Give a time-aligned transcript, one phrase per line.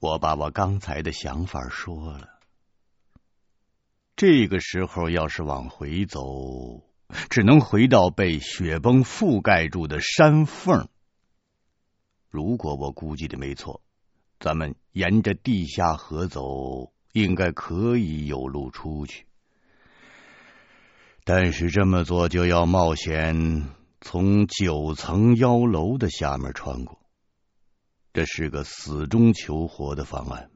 [0.00, 2.28] 我把我刚才的想法说了。
[4.14, 6.82] 这个时候要是往回走，
[7.30, 10.88] 只能回到被雪崩覆盖住的山缝。
[12.28, 13.80] 如果我估计的没错，
[14.38, 19.26] 咱们沿着地下河走，应该可以有路出去。
[21.24, 23.68] 但是这么做就要冒险
[24.00, 26.97] 从九层妖楼的下面穿过。
[28.12, 30.50] 这是个死中求活的方案。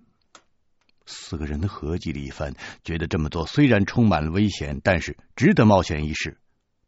[1.05, 2.55] 四个人合计了一番，
[2.85, 6.41] 觉得这么做虽然充满了危险，但是值得冒险一试。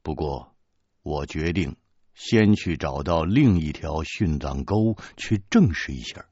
[0.03, 0.55] 不过，
[1.03, 1.77] 我决定
[2.15, 6.27] 先去找到另一条殉葬沟去证实一下。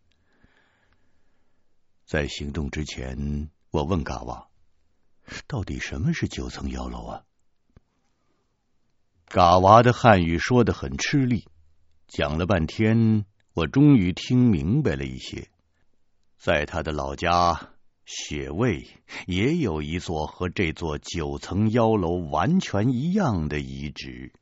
[2.04, 4.48] 在行动之前，我问嘎哇
[5.48, 7.24] ：“到底什么是九层妖楼啊？”
[9.26, 11.48] 嘎娃的汉语说得很吃力，
[12.06, 13.24] 讲了半天。
[13.54, 15.48] 我终于听明白了一些，
[16.38, 17.74] 在他的老家
[18.06, 18.86] 雪卫
[19.26, 24.32] 也有一座和这座九层妖楼完全一样的遗址。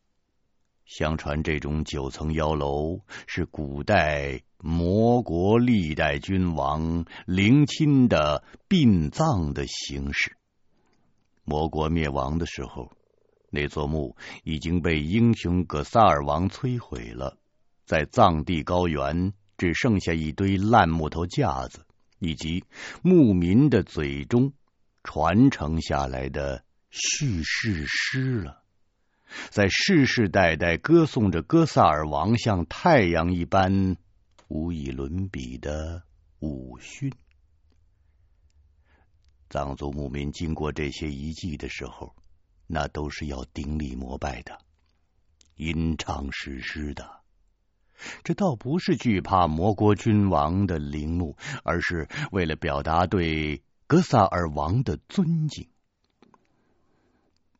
[0.86, 10.36] 相传这种九层妖楼是古代魔国历代君王陵寝的殡葬的形式。
[11.42, 12.92] 魔国灭亡的时候，
[13.50, 17.39] 那座墓已经被英雄格萨尔王摧毁了。
[17.91, 21.84] 在藏地高原，只剩下一堆烂木头架子，
[22.20, 22.64] 以及
[23.02, 24.52] 牧民的嘴中
[25.02, 28.62] 传承下来的叙事诗了。
[29.48, 33.97] 在世世代代歌颂着哥萨尔王像太阳一般
[34.47, 36.04] 无以伦比的
[36.38, 37.12] 武勋。
[39.48, 42.14] 藏族牧民经过这些遗迹的时候，
[42.69, 44.56] 那都是要顶礼膜拜的，
[45.56, 47.19] 吟唱史诗的。
[48.24, 55.68] 这倒不是惧怕魔国君王的陵墓，而是为了表达对格萨尔王的尊敬。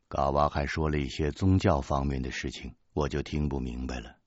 [0.07, 4.17] 嘎哇还说了一些宗教方面的事情，我就听不明白了。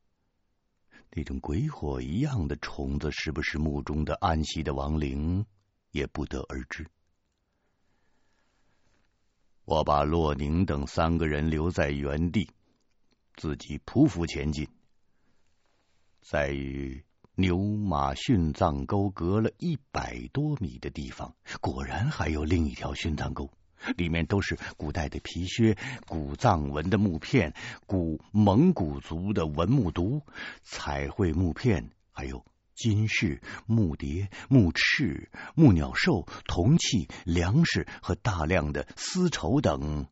[1.10, 5.44] 那种鬼火一样的虫子是不是墓中的安息的亡灵，
[5.90, 6.86] 也不得而知。
[9.64, 12.50] 我把洛宁等三个人留在原地，
[13.36, 14.68] 自己匍匐前进。
[16.24, 17.04] 在与
[17.34, 23.50] 牛马殉葬沟隔了一百多米的地方，果然还有另一条殉葬沟，
[23.98, 25.76] 里面都是古代的皮靴、
[26.06, 27.52] 古藏文的木片、
[27.86, 30.22] 古蒙古族的文木牍、
[30.62, 32.42] 彩绘木片，还有
[32.74, 40.06] 金饰、木蝶、木翅、木鸟兽、铜器、粮食和大量的丝绸等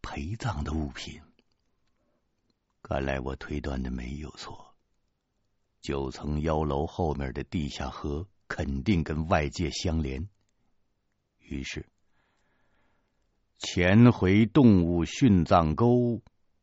[0.00, 1.20] 陪葬的物品。
[2.82, 4.65] 看来我推断的没有错。
[5.86, 10.28] 九层妖楼后面的地下河肯定跟外界相连，
[11.38, 11.86] 于是
[13.58, 16.22] 潜回动物殉葬沟，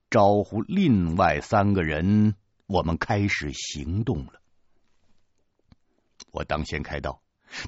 [0.10, 2.36] 招呼另外三个人，
[2.68, 4.42] 我们开始行动了。
[6.34, 7.22] 我当先开道，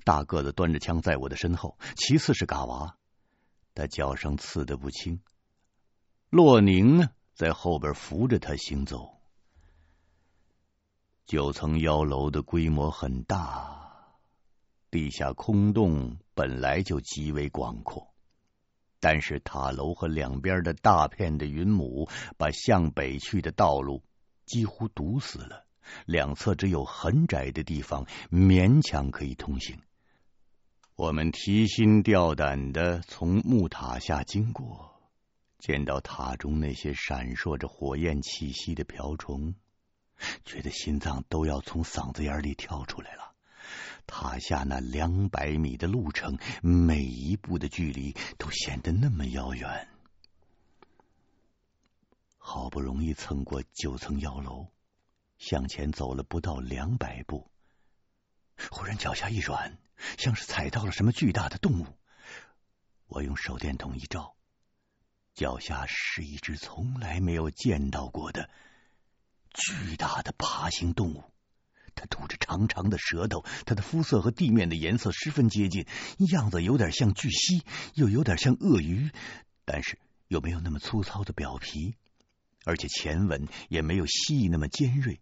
[0.03, 2.97] 大个子端着枪在我的身后，其次是嘎娃，
[3.73, 5.21] 他脚上刺得不轻，
[6.29, 9.14] 洛宁呢在后边扶着他行走。
[11.25, 14.13] 九层妖楼的规模很大，
[14.91, 18.13] 地下空洞本来就极为广阔，
[18.99, 24.03] 但是塔楼和两边的大片的云母把向北去的道路
[24.45, 25.65] 几乎堵死了，
[26.05, 29.79] 两侧只有很窄的地方，勉强可以通行。
[30.95, 35.01] 我们提心吊胆的从木塔下经过，
[35.57, 39.55] 见到塔中那些闪烁着火焰气息的瓢虫。
[40.45, 43.33] 觉得心脏都要从嗓子眼里跳出来了。
[44.07, 49.87] 塔下那两百米的路程，每一步的距离都显得那么遥远。
[52.37, 54.67] 好不容易蹭过九层妖楼，
[55.39, 57.49] 向前走了不到两百步，
[58.69, 59.79] 忽然脚下一软，
[60.19, 61.87] 像是踩到了什么巨大的动物。
[63.07, 64.35] 我用手电筒一照，
[65.33, 68.51] 脚下是一只从来没有见到过的。
[69.55, 71.23] 巨大的爬行动物，
[71.95, 75.87] 它吐着长长的舌头，它的肤色和地面的颜色十分接近，
[76.29, 77.63] 样子有点像巨蜥，
[77.93, 79.11] 又有点像鳄鱼，
[79.63, 79.97] 但是
[80.27, 81.95] 又没有那么粗糙的表皮，
[82.65, 85.21] 而且前吻也没有蜥蜴那么尖锐。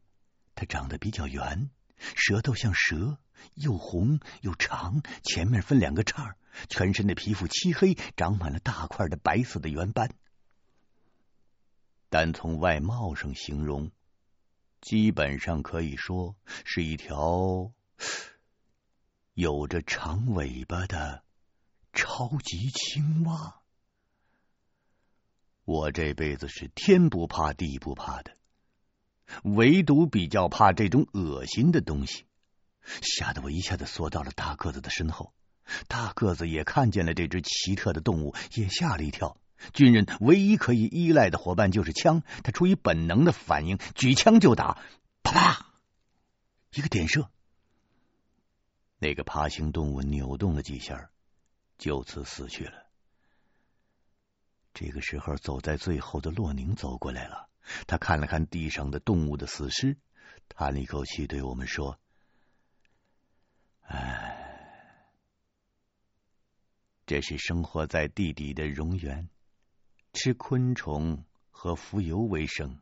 [0.56, 1.70] 它长得比较圆，
[2.16, 3.20] 舌头像蛇，
[3.54, 6.36] 又红又长，前面分两个叉，
[6.70, 10.12] 全身的皮肤漆黑，长满了大块的白色的圆斑。
[12.10, 13.92] 单从外貌上形容。
[14.84, 16.36] 基本上可以说
[16.66, 17.72] 是一条
[19.34, 21.24] 有着长尾巴的
[21.94, 23.62] 超级青蛙。
[25.64, 28.36] 我这辈子是天不怕地不怕的，
[29.44, 32.26] 唯独比较怕这种恶心的东西，
[33.02, 35.34] 吓得我一下子缩到了大个子的身后。
[35.88, 39.38] 大个子也看见了这只奇特的动物，也吓了一跳。
[39.74, 44.82] 军人唯一可以依赖的伙伴就是枪，他出于本能的反应，举枪就打，
[45.24, 45.66] 啪啪，
[46.74, 47.30] 一个点射，
[48.98, 51.10] 那个爬行动物扭动了几下，
[51.78, 52.84] 就此死去了。
[54.74, 57.48] 这个时候，走在最后的洛宁走过来了。
[57.88, 59.98] 他看了看地上的动物的死尸，
[60.50, 62.00] 叹了一口气，对我们说
[63.88, 65.06] ：“唉，
[67.06, 69.28] 这是生活在地底的蝾螈，
[70.14, 72.78] 吃昆虫和浮游为生，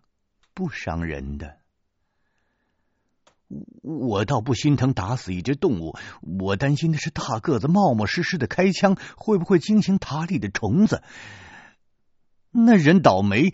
[0.53, 1.57] 不伤人的。
[3.81, 11.03] 我倒不心疼打死一只动物，我担心的是大个子冒冒失失的开枪，会不会惊醒塔里的虫子？”
[12.51, 13.53] 那人倒霉，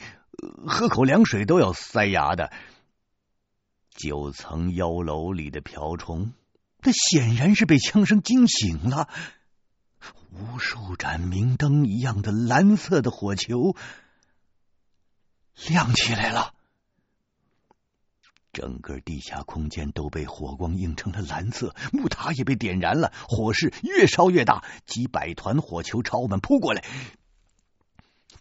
[0.65, 2.51] 喝口凉水都要塞牙的。
[3.91, 6.33] 九层妖楼里的瓢虫，
[6.81, 9.09] 那显然是被枪声惊醒了。
[10.31, 13.75] 无数盏明灯一样的蓝色的火球
[15.67, 16.53] 亮起来了，
[18.53, 26.83] 整个地下空间都被火光映成了蓝色，木塔也被点燃了，火势越烧越大，几百团火球朝我们扑过来。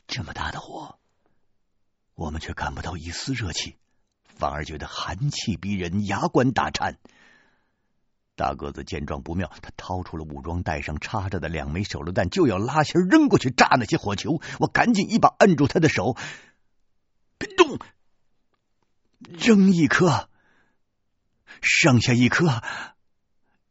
[0.07, 0.99] 这么大的火，
[2.15, 3.77] 我们却感不到一丝热气，
[4.25, 6.99] 反而觉得寒气逼人，牙关打颤。
[8.37, 14.41] 大个子见状不妙，他掏出了武装带上插着的两枚手榴弹，就要拉弦扔过去炸那些火球。
[14.61, 16.17] 我赶紧一把摁住他的手，
[17.39, 17.79] 别动，
[19.19, 20.29] 扔一颗，
[21.61, 22.63] 剩下一颗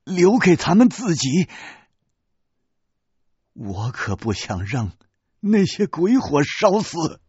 [0.04, 1.48] 留给咱们自己。
[3.54, 4.92] 我可不想让。
[5.48, 7.22] 那些鬼火烧死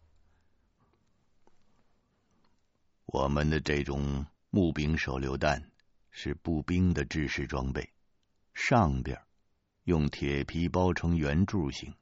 [3.05, 5.69] 我们的这种木柄手榴弹
[6.19, 7.93] 是步兵的制式装备，
[8.55, 9.21] 上边
[9.83, 11.93] 用铁皮包成圆柱形，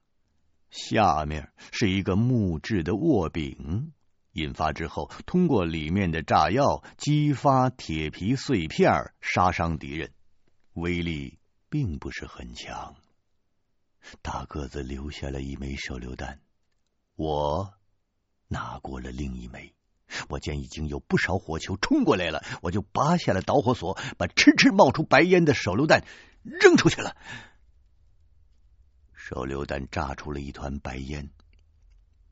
[0.69, 3.91] 下面是一个木质的握柄，
[4.31, 8.89] 引发之后，通过里面的炸药激发铁皮碎片，
[9.19, 10.13] 杀伤敌人，
[10.75, 11.38] 威力
[11.69, 12.95] 并不是很强。
[14.21, 16.39] 大个子留下了一枚手榴弹，
[17.18, 17.73] 我
[18.47, 19.75] 拿过了另一枚。
[20.30, 26.04] 我见已经有不少火球冲过来了，我就拔下了导火索，把哧哧冒出白烟的手榴弹
[26.44, 27.16] 扔出去了。
[29.13, 31.30] 手榴弹炸出了一团白烟，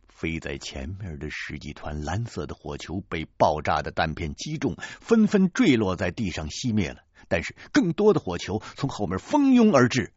[0.07, 7.03] 飞在前面的十几团蓝色的火球被爆炸的弹片击中，纷纷坠落在地上熄灭了。
[7.27, 10.13] 但是更多的火球从后面蜂拥而至。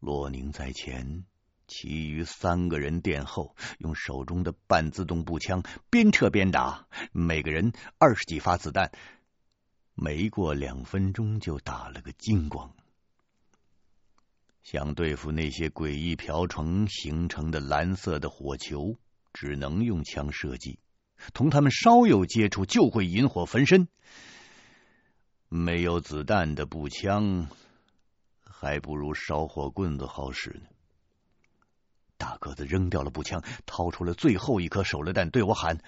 [0.00, 1.24] 洛宁在前，
[1.66, 8.92] 其余三个人殿后，用手中的半自动步枪边撤边打，每个人二十几发子弹，
[9.94, 12.72] 没过两分钟就打了个精光。
[14.62, 18.96] 想对付那些诡异瓢虫形成的蓝色的火球，
[19.32, 20.78] 只能用枪射击，
[21.32, 23.88] 同他们稍有接触就会引火焚身。
[25.48, 27.48] 没有子弹的步枪。
[28.56, 30.73] 还不如烧火棍子好使呢。
[32.16, 35.82] 大个子扔掉了步枪，掏出了最后一颗手榴弹，对我喊：“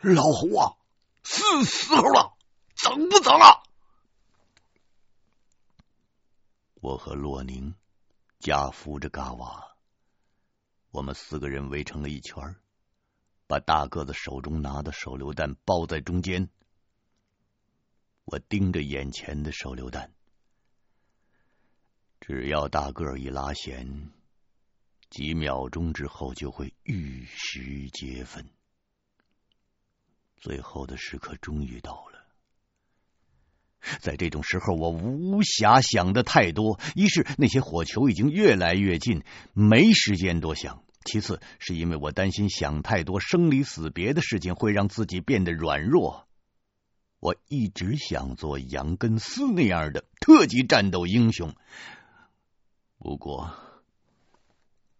[0.00, 0.76] 老胡啊，
[1.22, 2.36] 是时候了，
[2.74, 3.62] 整不整了？”
[6.80, 7.74] 我和洛宁
[8.38, 9.76] 夹扶着嘎瓦，
[10.90, 12.54] 我们四个人围成了一圈，
[13.48, 16.48] 把大个子手中拿的手榴弹包在中间。
[18.24, 20.12] 我盯着眼前的手榴弹。
[22.20, 24.12] 只要大个儿一拉弦，
[25.10, 28.46] 几秒钟之后就会玉石皆分。
[30.36, 32.24] 最后的时刻终于到了，
[34.00, 36.78] 在这种时候，我无暇想的太多。
[36.94, 46.28] 一是那些火球已经越来越近，没时间多想；其次是因为我担心想太多生离死别的事情会让自己变得软弱。
[47.18, 51.56] 我一直想做杨根思那样的特级战斗英雄。
[52.98, 53.56] 不过，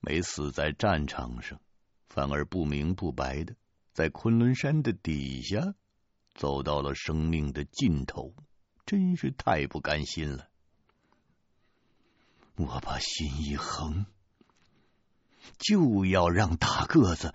[0.00, 1.60] 没死在战场上，
[2.08, 3.54] 反而不明不白的
[3.92, 5.74] 在昆仑山的底下
[6.34, 8.34] 走到了生命的尽头，
[8.86, 10.48] 真是太不甘心了。
[12.56, 14.06] 我把心一横，
[15.58, 17.34] 就要让大个子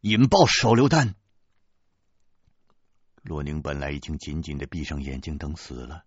[0.00, 1.14] 引爆手榴弹。
[3.22, 6.04] 洛宁本来已经紧紧的闭上眼睛等死了。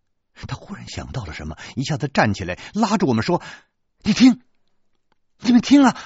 [0.48, 3.42] 他忽然想到了什么，一下子站起来，拉着我们说
[4.04, 4.42] ：“你听，
[5.40, 5.98] 你们听啊，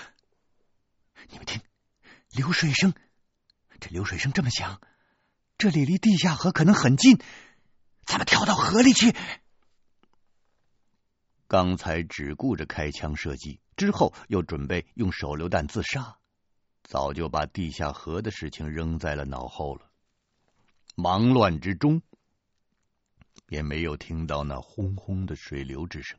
[1.29, 1.61] 你们听，
[2.31, 2.93] 流水声，
[3.79, 4.81] 这流水声这么响，
[5.57, 7.17] 这里离地下河可能很近，
[8.05, 9.15] 咱们跳到河里去。”
[11.47, 16.17] 刚才只顾着开枪射击，之后又准备用手榴弹自杀，
[16.83, 19.91] 早就把地下河的事情扔在了脑后了。
[20.95, 22.01] 忙乱之中，
[23.49, 26.17] 也没有听到那轰轰的水流之声。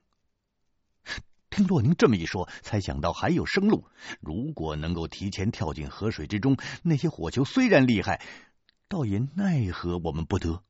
[1.54, 3.87] 听洛宁这么一说，才想到还有生路。
[4.20, 8.20] 如果能够提前跳进河水之中，那些火球虽然厉害，
[8.88, 10.64] 倒也奈何我们不得。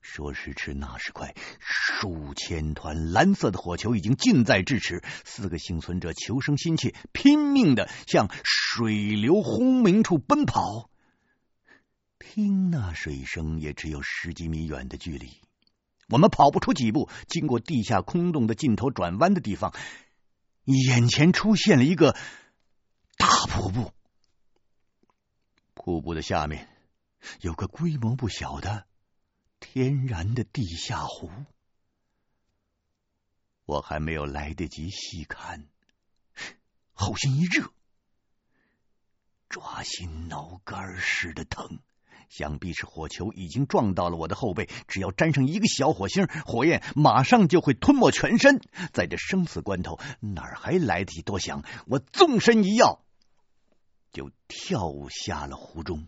[0.00, 5.04] 说时迟，那时快，数千团蓝色的火球已经近在咫尺。
[5.24, 10.90] 四个幸存者求生心切，拼命的向水流轰鸣处奔跑。
[12.18, 15.30] 听那水声，也只有十几米远的距离。
[16.10, 19.74] 我们跑不出几步，经过地下空洞的尽头转弯的地方，
[20.64, 22.16] 眼前出现了一个
[23.16, 23.92] 大瀑布。
[25.74, 26.68] 瀑布的下面
[27.40, 28.86] 有个规模不小的
[29.60, 31.30] 天然的地下湖。
[33.64, 35.68] 我还没有来得及细看，
[36.92, 37.72] 后心一热，
[39.48, 41.78] 抓心挠肝似的疼。
[42.30, 48.60] 想必是火球已经撞到了我的后背，只要沾上一个小火星，火焰马上就会吞没全身。
[48.92, 51.64] 在这生死关头，哪还来得及多想？
[51.86, 53.00] 我纵身一跃，
[54.12, 56.06] 就跳下了湖中。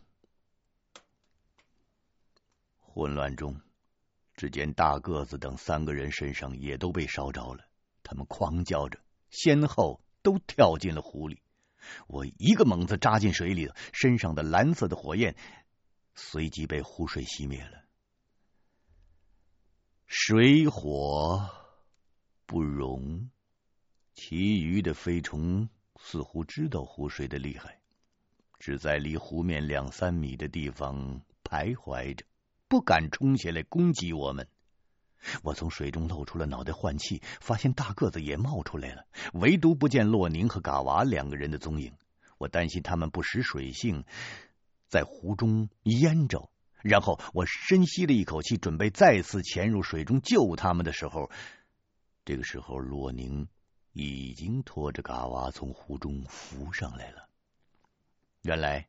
[2.78, 3.60] 混乱中，
[4.36, 7.64] 只见大个子等三个人身上也都被烧着了，
[8.04, 11.42] 他们狂叫着，先后都跳进了湖里。
[12.06, 15.34] 我一个猛子扎进水里，身上的蓝色的火焰。
[16.14, 17.82] 随即被湖水熄灭了。
[20.06, 21.50] 水火
[22.44, 23.30] 不容，
[24.12, 27.80] 其余的飞虫似乎知道湖水的厉害，
[28.58, 32.26] 只在离湖面两三米的地方徘徊着，
[32.68, 34.46] 不敢冲下来攻击我们。
[35.42, 41.94] 我从水中露出了脑袋换气，发现大个子也冒出来了，唯独不见洛宁和嘎娃两个人的踪影。
[42.38, 44.04] 我担心他们不识水性。
[44.92, 46.50] 在湖中淹着，
[46.82, 51.30] 然后我深吸了一口气，准备再次潜入水中救他们的时候，
[52.26, 53.48] 这个时候洛宁
[53.94, 57.26] 已经拖着嘎娃从湖中浮上来了。
[58.42, 58.86] 原来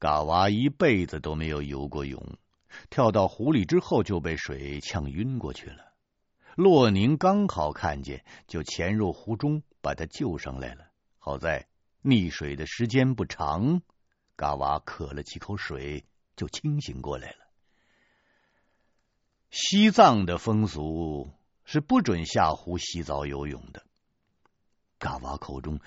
[0.00, 2.20] 嘎娃一辈子都没有游过泳，
[2.90, 5.94] 跳到湖里之后就被水呛晕过去了。
[6.56, 10.86] 洛宁刚好看见，就潜入湖中把他救上来了。
[11.20, 11.68] 好在
[12.02, 13.80] 溺水的时间不长。
[14.36, 16.04] 嘎娃渴了几口水，
[16.36, 17.36] 就清醒过来了。
[19.50, 21.30] 西藏的风俗
[21.64, 23.84] 是不准下湖洗澡游泳的。
[24.98, 25.80] 嘎娃口中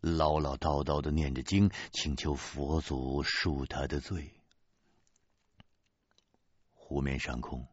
[0.00, 4.34] 唠唠叨叨的念着经，请求佛祖恕他的罪。
[6.72, 7.66] 湖面上空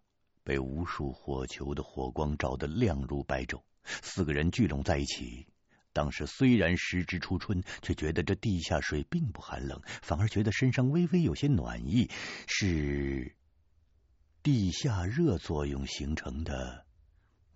[0.44, 5.48] 被无数火球的火光照得亮如白昼，四个人聚拢在一起。
[5.96, 12.12] 当时虽然时值初春，却觉得这地下水并不寒冷，反而觉得身上微微有些暖意，
[12.48, 13.34] 是
[14.44, 16.86] 地下热作用形成的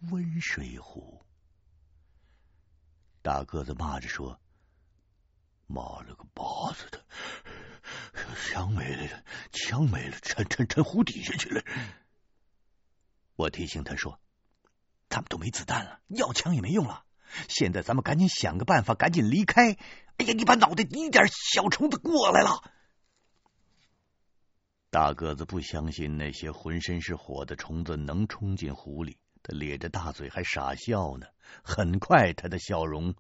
[0.10, 1.26] 温水湖。
[3.22, 4.40] 大个子骂着说
[5.68, 7.06] ：“妈了个巴子的，
[8.48, 11.62] 枪没了，枪没了，沉沉沉湖底下去了。”
[13.36, 14.18] 我提醒他说
[15.10, 17.04] ：“他们都没子弹了，要枪也没用了。”
[17.48, 19.78] 现在咱们赶紧想个办法，赶紧离开。
[20.18, 22.62] 哎呀，你把脑袋一点小虫子过来了！
[24.90, 31.28] 大个子不相信那些浑身是火的虫子能冲进湖里，他咧着大嘴还傻笑呢。
[31.64, 33.14] 很快，他的笑容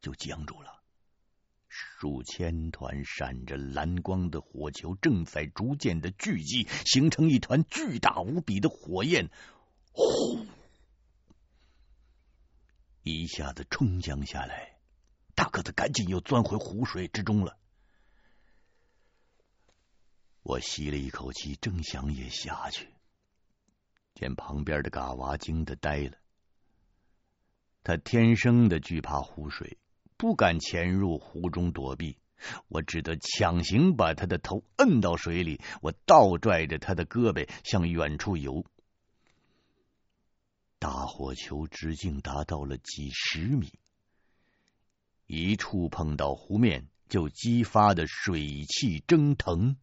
[0.00, 0.82] 就僵住了。
[1.68, 9.30] 数千团闪着蓝光的火球正在逐渐的聚集，形成一团巨大无比的火焰。
[9.92, 10.46] 呼！
[13.12, 14.78] 一下子冲将下来，
[15.36, 17.56] 大个子赶紧又钻回湖水之中了。
[20.42, 22.92] 我吸了一口气，正想也下去，
[24.14, 26.18] 见旁边的嘎娃惊得呆了。
[27.84, 29.78] 他天生的惧怕湖水，
[30.16, 32.18] 不敢潜入湖中躲避。
[32.66, 38.66] 我只得强行把他的头摁到水里，我倒拽着他的胳膊向远处游。
[40.78, 43.72] 大火球直径达到了几十米，
[45.26, 49.76] 一触碰到湖面就激发的水汽蒸腾，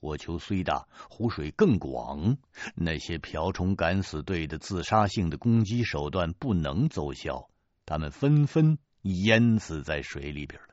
[0.00, 2.36] 火球虽大，湖水更广，
[2.74, 7.48] 那些瓢虫敢死队的自杀性的攻击手段不能奏效，
[7.86, 10.68] 他们纷纷淹死在水里边了。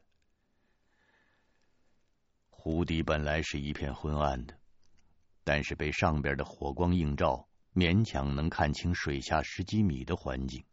[2.49, 4.59] 湖底本来是一片昏暗的，
[5.43, 10.63] 但是被上边的火光映照，勉强能看清水下十几米的环境。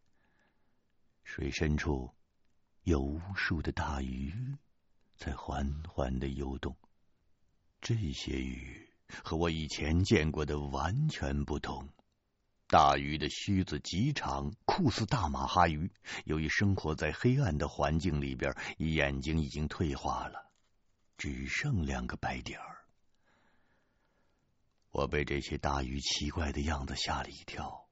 [1.25, 2.15] 水深处
[2.85, 4.33] 有无数的大鱼
[5.17, 6.77] 在缓缓的游动。
[7.81, 8.89] 这些鱼
[9.25, 11.89] 和我以前见过的完全不同。
[12.69, 15.91] 大鱼的须子极长，酷似大马哈鱼。
[16.25, 20.53] 由于生活在黑暗的环境里边，眼睛已经退化了，
[21.19, 22.82] 只剩两个白点儿。
[24.93, 27.89] 我被这些大鱼奇怪的样子吓了一跳，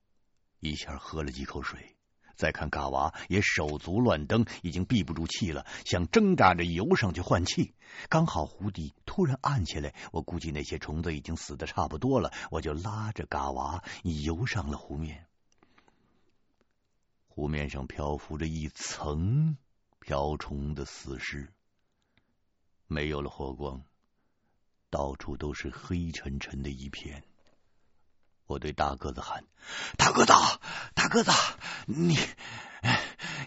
[0.61, 1.97] 一下喝了几口水。
[2.37, 7.75] 再看嘎娃也手足乱蹬，已经闭不住气了，想挣扎着游上去换气。
[8.09, 15.27] 刚好湖底突然暗下来，我估计那些虫子已经死的差不多了，我就拉着嘎娃游上了湖面。
[17.29, 19.57] 湖面上漂浮着一层
[19.99, 21.53] 瓢虫的死尸，
[22.87, 23.85] 没有了火光，
[24.91, 27.25] 到处都是黑沉沉的一片。
[28.47, 29.45] 我对大个子喊
[29.97, 30.33] ：“大个子，
[30.95, 31.31] 大个子，
[31.87, 32.19] 你，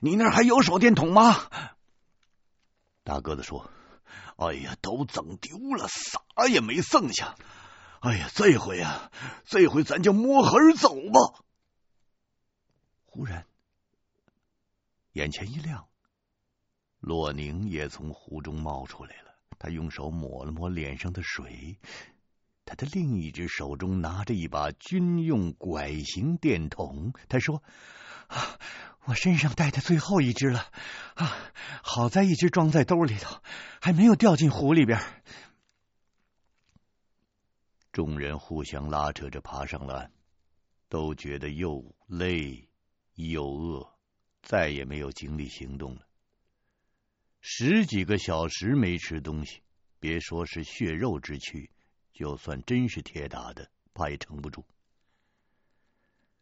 [0.01, 1.49] 你那儿还有手电筒吗？”
[3.03, 3.69] 大个子说
[4.39, 7.35] ：“哎呀，都整丢了，啥也没剩下。
[7.99, 9.11] 哎呀，这回呀，
[9.45, 11.43] 这回咱就摸黑走吧。”
[13.03, 13.45] 忽然，
[15.11, 15.89] 眼前一亮，
[16.99, 19.32] 洛宁也从湖中冒出来了。
[19.59, 21.79] 他用手抹了抹脸上的水。
[22.65, 27.13] 他的另一只手中拿着一把军用拐形电筒。
[27.27, 27.61] 他说
[28.27, 28.57] ：“啊，
[29.03, 30.71] 我身上带的最后一只了
[31.15, 31.35] 啊！
[31.83, 33.41] 好在一只装在兜里头，
[33.81, 34.99] 还没有掉进湖里边。”
[37.91, 40.11] 众人互相拉扯着爬上了岸，
[40.87, 42.69] 都觉得又累
[43.15, 43.93] 又饿，
[44.41, 46.01] 再也没有精力行动了。
[47.45, 49.61] 十几个小时没吃东西，
[49.99, 51.69] 别说是血肉之躯。
[52.13, 54.65] 就算真是铁打的，怕也撑不住。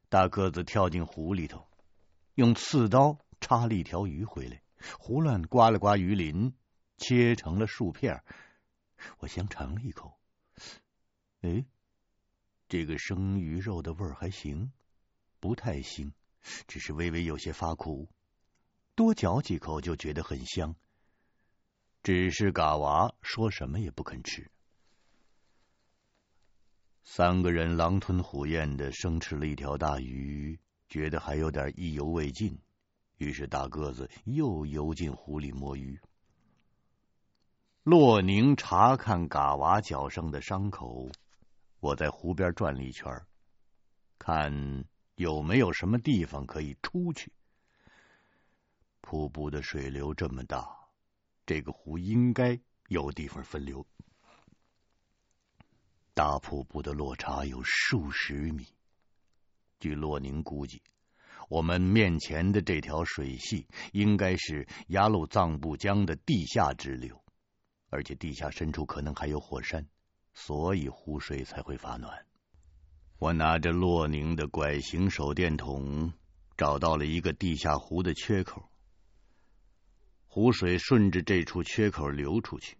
[0.09, 1.67] 大个子跳进湖里头，
[2.35, 4.61] 用刺刀插了一条鱼回来，
[4.99, 6.53] 胡乱刮了刮鱼鳞，
[6.97, 8.23] 切成了数片。
[9.17, 10.19] 我先尝了一口，
[11.41, 11.65] 哎，
[12.69, 14.71] 这个生鱼肉的味儿还行，
[15.39, 16.11] 不太腥，
[16.67, 18.07] 只是微微有些发苦。
[18.93, 20.75] 多嚼几口就觉得很香。
[22.03, 24.49] 只是嘎娃说什么也不肯吃。
[27.03, 32.57] 三个人狼吞虎咽的生吃了一条大鱼，觉得还有点意犹未尽，
[33.17, 35.99] 于是大个子又游进湖里摸鱼。
[37.83, 41.11] 洛宁查看嘎娃脚上的伤口，
[41.79, 43.11] 我在湖边转了一圈，
[44.17, 44.85] 看
[45.15, 47.31] 有没有什么地方可以出去。
[49.01, 50.80] 瀑布的水流这么大，
[51.45, 53.85] 这个湖应该有地方分流。
[56.13, 58.67] 大瀑布的落差有数十米，
[59.79, 60.81] 据洛宁估计，
[61.49, 67.23] 我们面前的这条水系应该是雅鲁藏布江的地下支流，
[67.89, 69.87] 而且地下深处可能还有火山，
[70.33, 72.25] 所以湖水才会发暖。
[73.17, 76.11] 我拿着洛宁的拐形手电筒，
[76.57, 78.70] 找到了一个地下湖的缺口，
[80.33, 82.77] 湖水顺着这处缺口流出去。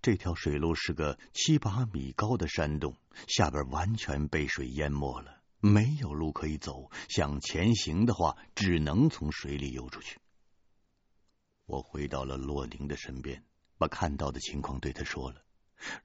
[0.00, 2.96] 这条水路是个七八米高的山洞，
[3.26, 6.92] 下边完全被水淹没了，没有路可以走。
[7.08, 10.20] 想前行的话，只能从水里游出去。
[11.66, 13.42] 我回到了洛宁的身边，
[13.76, 15.42] 把看到的情况对他说了。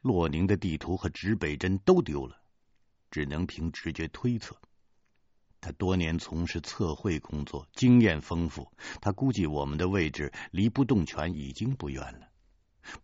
[0.02, 2.42] 洛宁的地图和指北针都丢了，
[3.12, 4.60] 只能凭直觉推测。
[5.64, 8.70] 他多年从事测绘工作，经验丰富。
[9.00, 12.28] 他估计我们的位置离不动泉已经不远了。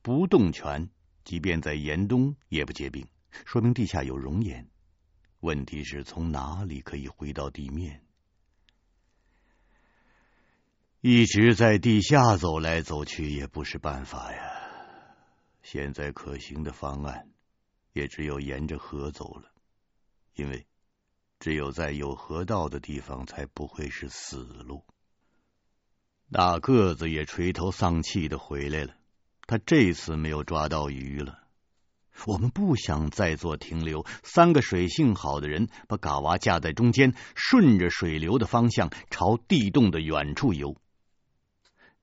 [0.02, 0.90] 不动泉，
[1.24, 3.08] 即便在严冬也不结冰，
[3.46, 4.70] 说明地下有熔岩。
[5.40, 8.04] 问题是从哪里可以回到地面？
[11.00, 14.42] 一直在地下走来走去也不是办法呀。
[15.64, 17.30] 现在可行的方案
[17.94, 19.50] 也只有沿着河走了，
[20.36, 20.68] 因为
[21.40, 24.84] 只有在有河道的地方才不会是死路。
[26.32, 28.94] 大个子也垂头丧气的回来了。
[29.48, 31.40] 他这次没有抓到鱼了。
[32.28, 40.76] 我们不想再做停留，三个水性好的人把嘎娃架在中间，顺着水流的方向朝地洞的远处游。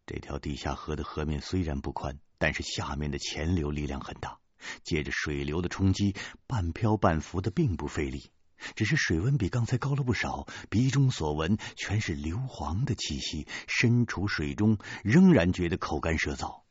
[0.07, 4.39] 这条地下河的河面虽然不宽，但是下面的潜流力量很大。
[4.83, 8.31] 借着水流的冲击，半漂半浮的，并不费力。
[8.75, 13.47] 只是水温比刚才高了不少，鼻中所闻全是硫磺的气息。
[13.69, 16.63] 身处水中，仍然觉得口干舌燥。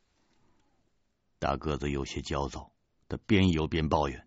[1.38, 2.72] 大个子有些焦躁，
[3.08, 4.26] 他边游边抱怨：“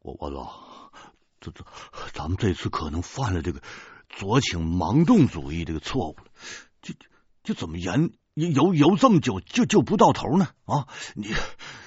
[0.00, 0.92] 我我说，
[1.40, 1.64] 这这，
[2.12, 3.62] 咱们这次可能犯了这个
[4.08, 6.24] 左倾盲动主义这个错误了。
[6.80, 6.94] 就
[7.42, 10.48] 就怎么游游游这么久，就就不到头呢？
[10.64, 11.28] 啊，你。”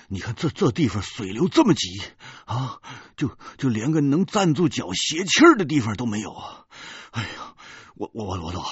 [0.09, 2.01] 你看这这地方水流这么急
[2.45, 2.79] 啊，
[3.17, 6.65] 就就连个能站住脚歇气儿的地方都没有啊！
[7.11, 7.55] 哎呀，
[7.95, 8.65] 我我我我说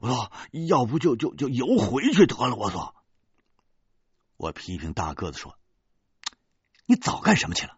[0.00, 0.32] 我说，
[0.66, 2.56] 要不就就就游回去得了。
[2.56, 2.94] 我说，
[4.38, 5.58] 我批评大个子说
[6.86, 7.76] ：“你早干什么去了？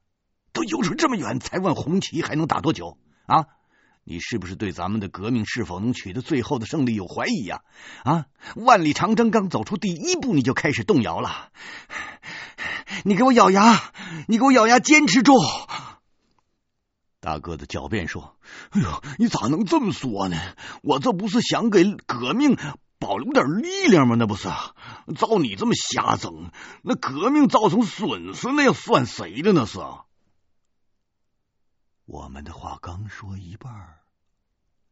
[0.53, 2.96] 都游出这么远，才问红旗还能打多久
[3.27, 3.46] 啊？
[4.05, 7.62] 你是不是对咱们的革命是否能取得最后的胜利有怀疑呀？
[8.05, 11.51] 啊，万里长征刚走出第一步，你就开始动摇了。”
[13.05, 13.92] 你给我咬牙！
[14.29, 15.35] 你给我咬牙，坚持住！
[17.20, 18.37] 大个子狡辩说
[18.72, 20.37] ：“哎呦，你咋能这么说呢？
[20.83, 22.57] 我这不是想给革命
[22.98, 24.16] 保留点力量吗？
[24.18, 24.48] 那不是？
[25.16, 26.50] 照你这么瞎整，
[26.83, 29.53] 那革命造成损失，那要算谁的？
[29.53, 29.79] 那是？”
[32.07, 33.98] 我们的话刚说一半，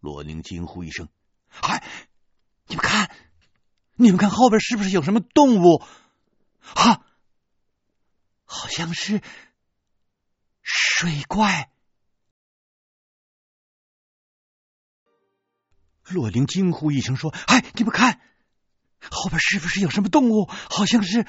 [0.00, 1.08] 罗宁惊呼一声
[1.48, 1.82] ：“嗨，
[2.66, 3.10] 你们看，
[3.96, 5.82] 你们看后边是不是有什么动物？
[6.74, 7.00] 啊！”
[8.48, 9.22] 好像是
[10.62, 11.70] 水怪。
[16.04, 18.22] 洛灵惊呼一声说：“哎，你们看，
[19.10, 20.46] 后边是不是有什么动物？
[20.46, 21.26] 好像是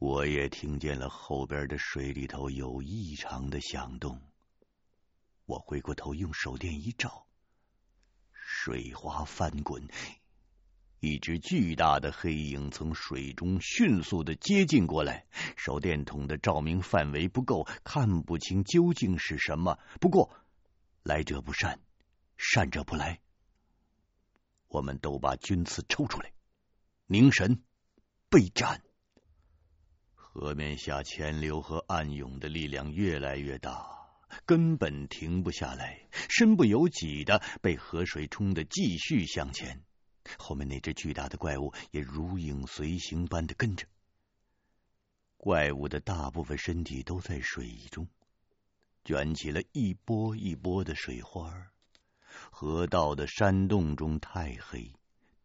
[0.00, 4.20] 我也听见了后边的水里头有异常的响动。
[5.46, 7.28] 我回过头用手电一照，
[8.32, 9.88] 水花翻滚。
[11.04, 19.78] 一只巨大的黑影从水中迅速的接近过来，手电筒的照明范围不够，看不清究竟是什么。
[20.00, 20.34] 不过
[21.02, 21.78] 来者不善，
[22.38, 23.20] 善者不来。
[24.68, 26.32] 我们都把军刺抽出来，
[27.06, 27.62] 凝神
[28.30, 28.80] 备战。
[30.14, 33.86] 河面下潜流和暗涌的力量越来越大，
[34.46, 39.84] 根本停不下来，身不由己的被河水冲得继续向前。
[40.38, 43.86] 后面那只巨大的怪物也如影随形般的跟着。
[45.36, 48.08] 怪物的大部分身体都在水中，
[49.04, 51.70] 卷起了一波一波的水花。
[52.50, 54.92] 河道的山洞中太黑，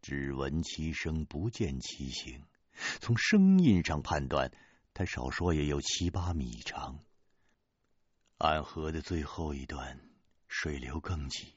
[0.00, 2.42] 只闻其声不见其形。
[3.00, 4.50] 从声音上判断，
[4.94, 6.98] 它少说也有七八米长。
[8.38, 10.00] 暗河的最后一段，
[10.48, 11.54] 水流更急，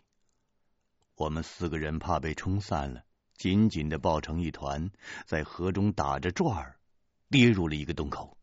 [1.16, 3.06] 我们四个人怕被冲散了。
[3.44, 4.90] 紧紧的抱成一团，
[5.26, 6.80] 在河中打着转儿，
[7.30, 8.38] 跌入了一个洞口。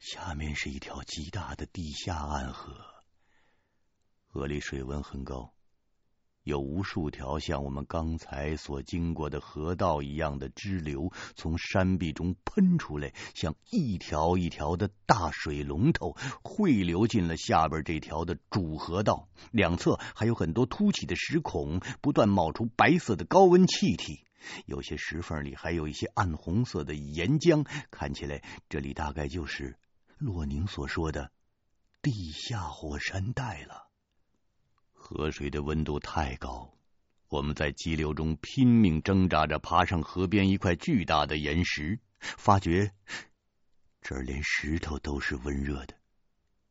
[0.00, 2.76] 下面是一条极大的地下暗河，
[4.26, 5.54] 河里水温很高。
[6.44, 19.28] 有无数条像我们刚才所经过的河道一样的支流，从山壁中喷出来，像一条一条的大水龙头，汇流进了下边这条的主河道。
[19.52, 24.24] 两侧还有很多凸起的石孔，不断冒出白色的高温气体。
[24.66, 29.78] 有些石缝里还有一些暗红色的岩浆，看起来这里大概就是
[30.18, 31.30] 洛宁所说的
[32.02, 33.91] 地下火山带了。
[35.14, 36.72] 河水的温度太高，
[37.28, 42.92] 我们在激流中拼命挣扎着爬上河边一块巨大的岩石，发觉
[44.00, 45.92] 这儿连石头都是温热的。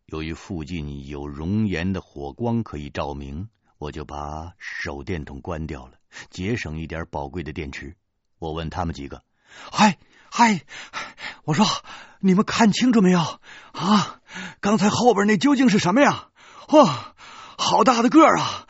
[0.08, 6.00] 由于附近有熔岩的火光可以照明，我就把手电筒关掉了，
[6.32, 7.96] 节省一点宝贵的电池。
[8.40, 9.24] 我问他们几个
[9.72, 10.00] ：“嗨
[10.32, 10.66] 嗨，
[11.44, 11.64] 我说
[12.20, 14.20] 你们看清楚没有啊？
[14.62, 16.30] 刚才后边那究竟是什么呀？”
[16.68, 17.12] 嚯！
[17.62, 18.68] 好大的个儿啊！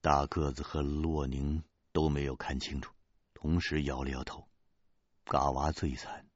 [0.00, 2.94] 大个子和洛宁都没有看清楚，
[3.34, 4.48] 同时摇了摇头。
[5.26, 6.26] 嘎娃最惨，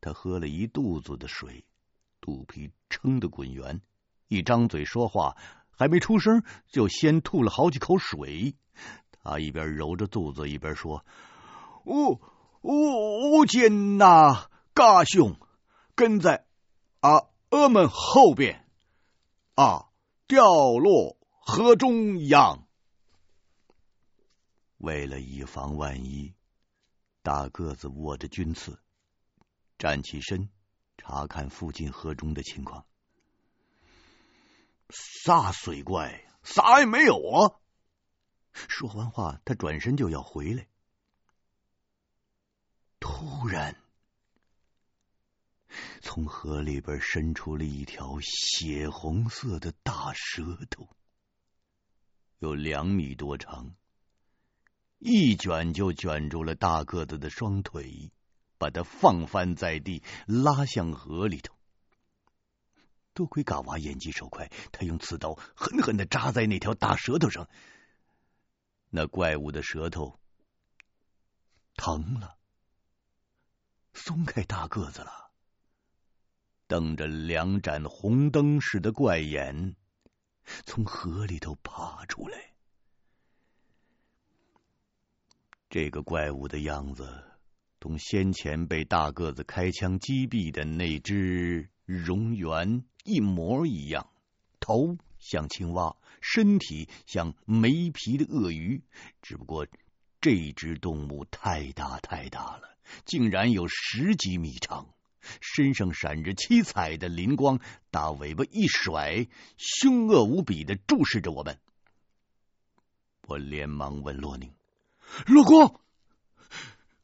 [0.00, 1.66] 他喝了一肚子的水，
[2.22, 3.82] 肚皮撑得滚圆，
[4.28, 5.36] 一张嘴说话
[5.70, 8.56] 还没出声，就先吐了好几口水。
[9.22, 11.04] 他一边揉着肚子，一边说
[11.84, 12.18] ：“呜
[12.62, 15.36] 呜呜坚呐，嘎兄
[15.94, 16.46] 跟在
[17.00, 18.66] 啊阿们后边
[19.54, 19.88] 啊。”
[20.30, 22.68] 掉落河中央。
[24.76, 26.36] 为了以防万一，
[27.20, 28.78] 大个子握着军刺，
[29.76, 30.48] 站起身
[30.96, 32.86] 查看附近河中的情况。
[34.88, 36.24] 啥水怪？
[36.44, 37.58] 啥也没有啊！
[38.52, 40.68] 说完话，他转身就要回来。
[43.00, 43.76] 突然，
[46.00, 50.88] 从河里边伸出了一条血红色的大舌头，
[52.38, 53.74] 有两米多长，
[54.98, 58.10] 一卷就卷住了大个子的双腿，
[58.58, 61.54] 把他放翻在地，拉向河里头。
[63.12, 67.48] 多亏嘎娃眼疾手快，他用刺刀狠狠的扎在那条大舌头上，
[68.88, 70.18] 那怪物的舌头
[71.74, 72.38] 疼了，
[73.92, 75.29] 松开大个子了，
[76.70, 79.74] 瞪着两盏红灯似的怪眼，
[80.64, 82.54] 从河里头爬出来。
[85.68, 87.24] 这个怪物的样子，
[87.80, 94.08] 同先前被大个子开枪击毙的那只蝾螈一模一样，
[94.60, 98.80] 头像青蛙，身体像没皮的鳄鱼，
[99.22, 99.66] 只不过
[100.20, 104.94] 这只动物太大太大了，竟然有十几米长，
[105.40, 111.58] 身上闪着七彩的灵光，大尾巴一甩，凶恶无比的注视着我们。
[113.22, 114.52] 我连忙问洛宁
[115.26, 115.80] ：“老公，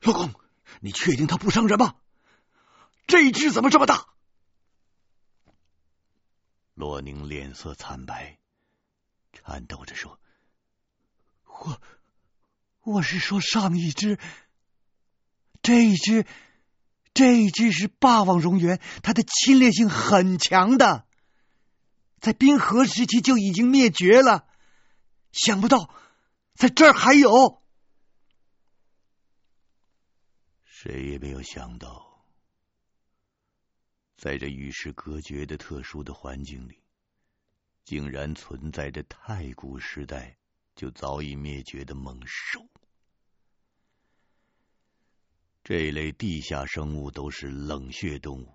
[0.00, 0.34] 老公，
[0.80, 1.94] 你确定他不伤人吗？
[3.06, 4.08] 这一只怎么这么大？”
[6.74, 8.38] 洛宁脸色惨白，
[9.32, 10.18] 颤抖着说
[11.46, 11.80] ：“我
[12.82, 14.18] 我是说上一只，
[15.62, 16.26] 这一只，
[17.16, 21.06] 这一只是霸王蝾螈，它的侵略性很强的，
[22.20, 24.46] 在冰河时期就已经灭绝了。
[25.32, 25.88] 想不到
[26.54, 27.62] 在这儿还有。”
[30.68, 32.22] 谁也没有想到。
[34.18, 36.82] 在这与世隔绝的特殊的环境里，
[37.82, 40.36] 竟然存在着太古时代
[40.74, 42.68] 就早已灭绝的猛兽。
[45.68, 48.54] 这类地下生物都是冷血动物，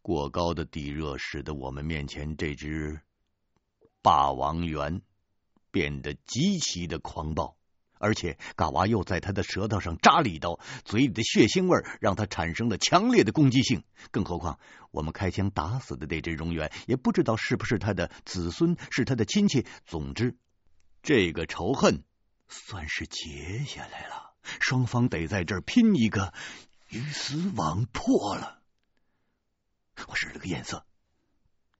[0.00, 3.02] 过高的地热使得我们面前这只
[4.00, 5.02] 霸王猿
[5.70, 7.58] 变得极其的狂暴。
[7.98, 13.84] 而且，嘎娃又在他的舌头上扎了一刀，嘴里的血腥味让他产生了强烈的攻击性。
[14.10, 14.58] 更何况，
[14.90, 19.66] 我们开枪打死的那只蝾螈，也不知道是不是他的子孙，是他的亲戚。
[19.84, 20.38] 总之，
[21.02, 22.02] 这个仇恨
[22.48, 24.27] 算是结下来了。
[24.42, 26.32] 双方得在这儿拼一个
[26.88, 28.60] 鱼死网破了。
[30.06, 30.84] 我使了个眼色。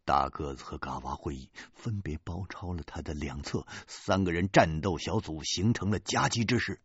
[0.04, 6.80] 大个子和嘎娃会议，分别包抄了他的两侧，三个人战斗小组形成了夹击之势。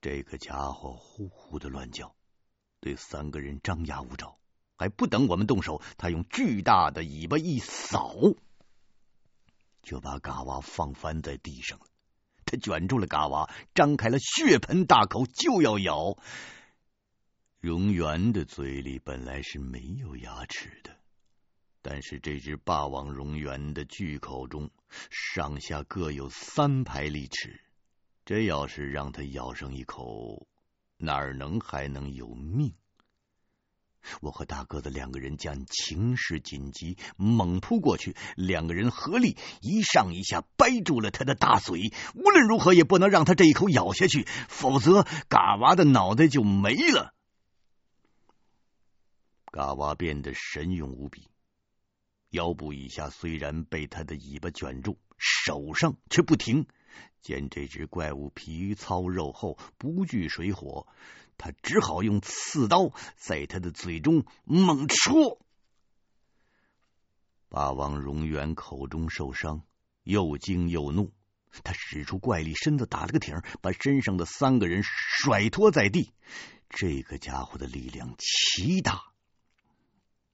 [0.00, 2.14] 这个家伙呼呼的乱叫，
[2.80, 4.38] 对三个人张牙舞爪，
[4.76, 8.14] 还不等我们动手，他用巨大的尾巴一扫，
[9.82, 11.86] 就把嘎娃放翻在地上了。
[12.56, 16.16] 卷住了嘎娃，张开了血盆大口就要咬。
[17.60, 20.90] 蠑螈的嘴里本来是没有牙齿的。
[21.86, 24.70] 但是这只霸王蠑螈的巨口中
[25.10, 27.60] 上下各有三排利齿，
[28.24, 30.46] 这要是让它咬上一口，
[30.96, 32.72] 哪能还能有命？
[34.20, 47.14] 我和大个子两个人将情势紧急，猛扑过去，两个人合力一上一下掰住了他的大嘴，无论如何也不能让他这一口咬下去，否则嘎娃的脑袋就没了。
[49.50, 51.28] 嘎娃变得神勇无比。
[52.30, 56.66] 腰部以下虽然被他的尾巴卷住，手上却不停。
[57.22, 60.86] 见这只怪物皮糙肉厚，不惧水火，
[61.36, 65.40] 他只好用刺刀在他的嘴中猛戳。
[67.48, 69.62] 霸王蠑螈口中受伤，
[70.02, 71.12] 又惊又怒，
[71.62, 76.12] 他使出怪力，身子打了个挺，把身上的三个人甩脱在地。
[76.68, 79.02] 这个家伙的力量奇大，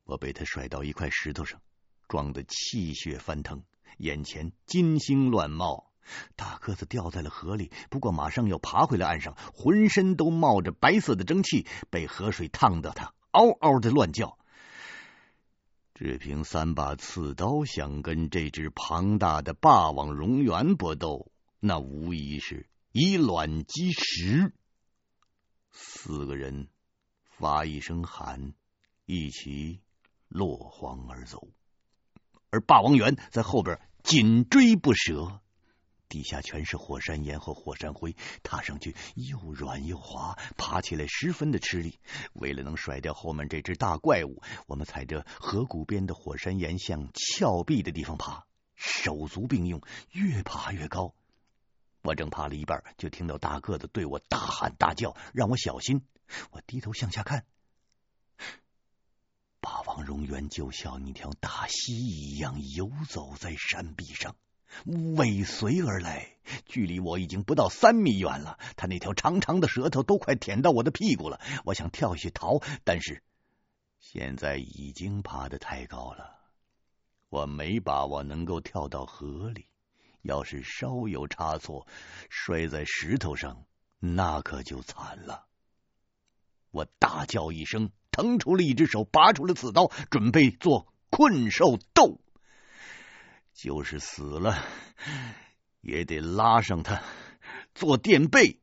[0.04, 1.60] 我被他甩到一块石头上。
[2.08, 3.62] 撞得气血翻腾，
[3.98, 5.89] 眼前金星乱冒，
[6.36, 7.70] 大个子掉在了河里。
[7.90, 14.38] 不过马上又爬回了岸上，浑身都冒着白色的蒸汽，被河水烫得他嗷嗷的乱叫。
[15.94, 24.54] 只凭三把刺刀想跟这只庞大的霸王蠑螈搏斗，那无疑是以卵击石。
[25.72, 26.68] 四个人
[27.22, 28.54] 发一声喊，
[29.04, 29.80] 一起
[30.28, 31.48] 落荒而走。
[32.48, 35.40] 而霸王猿在后边紧追不舍，
[36.10, 41.98] 底下全是火山岩和火山灰，踏上去又软又滑，爬起来十分的吃力。
[42.32, 48.44] 为了能甩掉后面这只大怪物，我们踩着河谷边的火山岩向峭壁的地方爬，
[48.74, 51.14] 手足并用，越爬越高。
[52.02, 56.02] 我正爬了一半，就听到大个子对我大喊大叫，让我小心。
[56.50, 57.44] 我低头向下看，
[59.60, 64.34] 霸王龙源就像一条大蜥蜴一样游走在山壁上，
[64.84, 68.58] 尾随而来，距离我已经不到三米远了。
[68.76, 71.40] 他那条长长的舌头都快舔到我的屁股了。
[71.64, 73.22] 我想跳下去逃，但是
[73.98, 76.38] 现在已经爬得太高了，
[77.28, 79.66] 我没把握能够跳到河里。
[80.22, 81.86] 要是稍有差错，
[82.28, 83.64] 摔在石头上，
[83.98, 85.46] 那可就惨了。
[86.70, 92.20] 我大叫一声，腾出了一只手，拔出了刺刀，准备做困兽斗。
[93.52, 94.64] 就是死了，
[95.80, 97.02] 也得拉上他
[97.74, 98.60] 做垫背。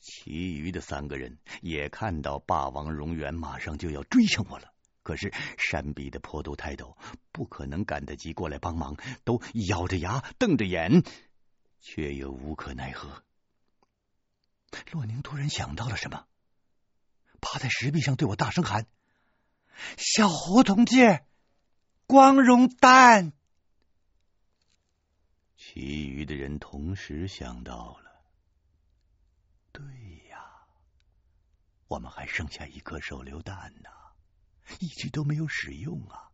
[0.00, 4.72] 其余的三个人也看到霸王龙源马上就要追上我了。
[5.02, 6.96] 可是山壁的坡度太陡，
[7.32, 11.02] 不可能赶得及过来帮忙，都咬着牙瞪着眼，
[11.80, 13.24] 却又无可奈何。
[14.92, 16.26] 洛宁突然想到了什么，
[17.40, 18.86] 趴在石壁上对我大声喊
[19.96, 21.20] ：“小胡同志，
[22.06, 23.32] 光荣蛋！”
[25.72, 28.10] 其余的人同时想到了，
[29.70, 29.84] 对
[30.28, 30.66] 呀，
[31.86, 33.88] 我们还剩下一颗手榴弹呢。
[34.80, 36.28] 一直都没有使用啊！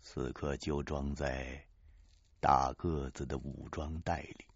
[0.00, 1.62] 此刻就装在
[2.40, 4.46] 大个子的武装袋里。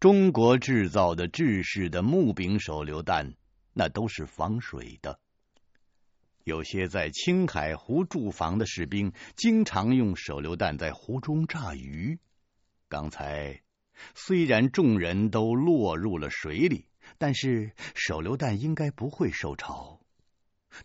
[0.00, 3.34] 中国制造的制式的木柄手榴弹，
[3.74, 5.20] 那都是防水的。
[6.44, 12.18] 有些在青海湖驻防的士兵，经常用手榴弹在湖中炸鱼。
[12.88, 13.62] 刚才
[14.14, 20.00] 虽然众人都落入了水里，但是手榴弹应该不会受潮。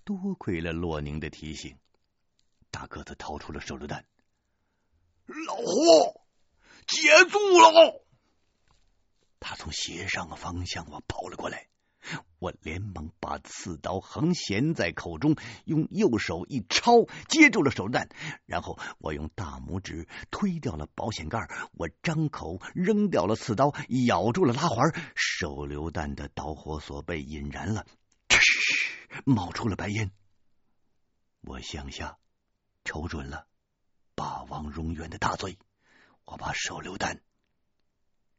[0.05, 1.77] 多亏了洛宁的提醒，
[2.71, 4.05] 大个子掏出了手榴弹。
[5.25, 6.21] 老胡，
[6.87, 8.01] 接住了！
[9.41, 11.67] 他从斜上的方向我跑了过来，
[12.39, 18.09] 我连忙把刺刀横衔在口中，用右手一抄，接住了手榴弹。
[18.45, 23.73] 然后我用大拇指推掉了保险盖，我张口扔掉了刺刀，
[24.07, 27.85] 咬住了拉环，手榴弹的导火索被引燃了。
[29.25, 30.11] 冒出了白烟，
[31.41, 32.17] 我向下
[32.85, 33.47] 瞅准了
[34.15, 35.57] 霸王龙源的大嘴，
[36.23, 37.21] 我把手榴弹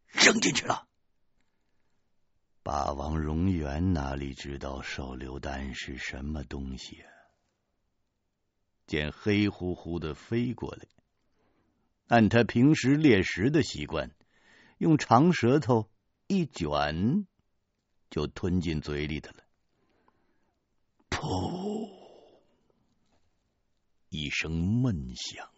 [0.07, 0.87] 扔进去了。
[2.63, 7.09] 霸王荣源哪里知道手榴弹是什么东西啊？
[8.87, 10.87] 见黑乎乎的飞过来，
[12.09, 14.11] 按他平时猎食的习惯，
[14.79, 15.89] 用长舌头
[16.27, 17.27] 一卷，
[18.11, 19.45] 就吞进嘴里的了。
[21.09, 21.89] 噗！
[24.11, 25.49] 一声闷响，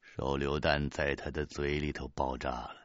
[0.00, 2.77] 手榴弹在他的嘴里头爆炸了。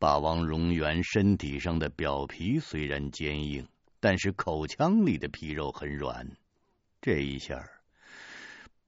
[0.00, 3.68] 霸王龙源身体上的表皮虽然坚硬，
[4.00, 6.36] 但是口腔里的皮肉很软。
[7.00, 7.70] 这一下，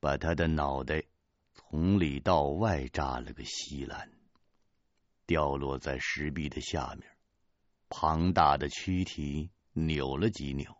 [0.01, 1.05] 把他的脑袋
[1.53, 4.11] 从里到外炸了个稀烂，
[5.27, 7.09] 掉落在石壁的下面。
[7.89, 9.51] 庞大的躯体。
[9.75, 10.77] 扭了几扭，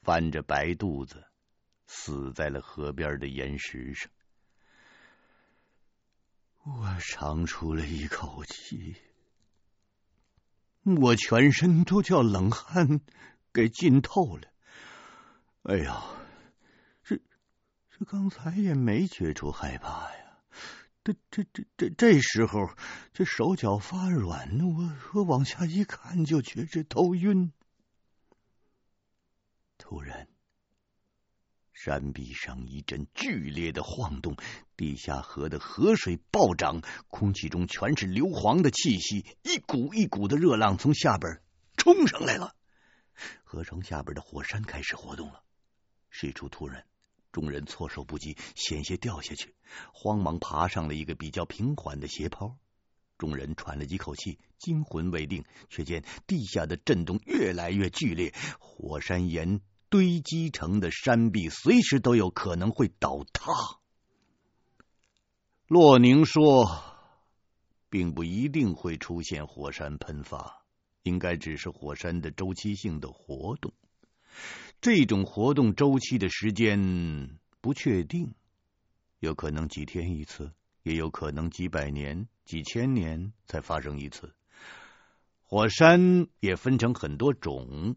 [0.00, 1.26] 翻着白肚子，
[1.86, 4.10] 死在了河边的岩石上。
[6.62, 8.96] 我长出了一口气，
[10.84, 13.00] 我全身都叫冷汗
[13.52, 14.48] 给浸透了。
[15.62, 16.04] 哎呀，
[17.02, 17.16] 这
[17.90, 20.38] 这刚才也没觉出害怕呀。
[21.02, 22.70] 这这这这这时候，
[23.12, 27.52] 这手脚发软，我我往下一看，就觉着头晕。
[29.76, 30.28] 突然，
[31.74, 34.36] 山壁上一阵剧烈的晃动，
[34.76, 41.42] 地下河的河水暴涨，空气中全是硫磺的气息，一股一股的热浪从下边
[41.76, 42.54] 冲上来了。
[43.42, 45.42] 河床下边的火山开始活动了。
[46.10, 46.86] 事出突然，
[47.32, 49.54] 众人措手不及，险些掉下去，
[49.92, 52.56] 慌忙爬上了一个比较平缓的斜坡。
[53.18, 59.60] 众人喘了几口气，惊魂未定，却见地下的震动越来越剧烈，火山岩。
[59.94, 63.52] 堆积成的山壁随时都有可能会倒塌。
[65.68, 66.82] 洛宁说，
[67.88, 70.64] 并不一定会出现火山喷发，
[71.04, 73.72] 应该只是火山的周期性的活动。
[74.80, 78.34] 这种活动周期的时间不确定，
[79.20, 80.50] 有可能几天一次，
[80.82, 84.34] 也有可能几百年、几千年才发生一次。
[85.40, 87.94] 火山也分成很多种。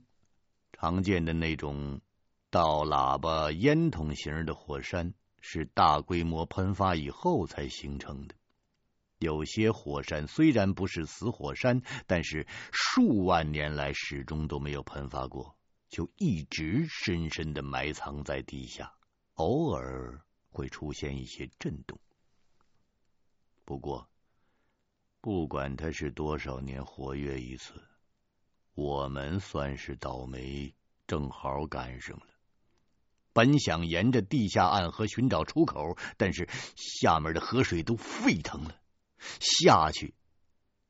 [0.73, 2.01] 常见的那种
[2.49, 8.35] 倒喇叭烟筒型的火山，是大规模喷发以后才形成的。
[9.19, 15.57] 有些火山虽然不是死火山，但是数万年来始终都没有喷发过，
[15.89, 18.93] 就一直深深的埋藏在地下，
[19.33, 21.99] 偶尔会出现一些震动。
[23.65, 24.07] 不过，
[25.19, 27.73] 不管它是多少年活跃一次，
[28.77, 30.75] 我们算是倒霉，
[31.07, 32.27] 正好赶上了。
[33.33, 38.79] 本想沿着地下暗河寻找出口，但是下面的河水都沸腾了。
[39.39, 40.13] 下去，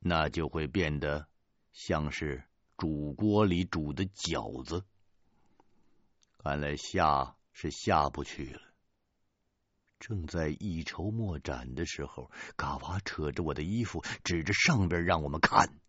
[0.00, 1.28] 那就会变得
[1.72, 2.44] 像是
[2.76, 4.84] 煮锅里煮的饺子。
[6.36, 8.60] 看来下是下不去了。
[9.98, 15.80] 正在一筹莫展的时候，嘎娃扯着我的衣服，指着上边让我们看。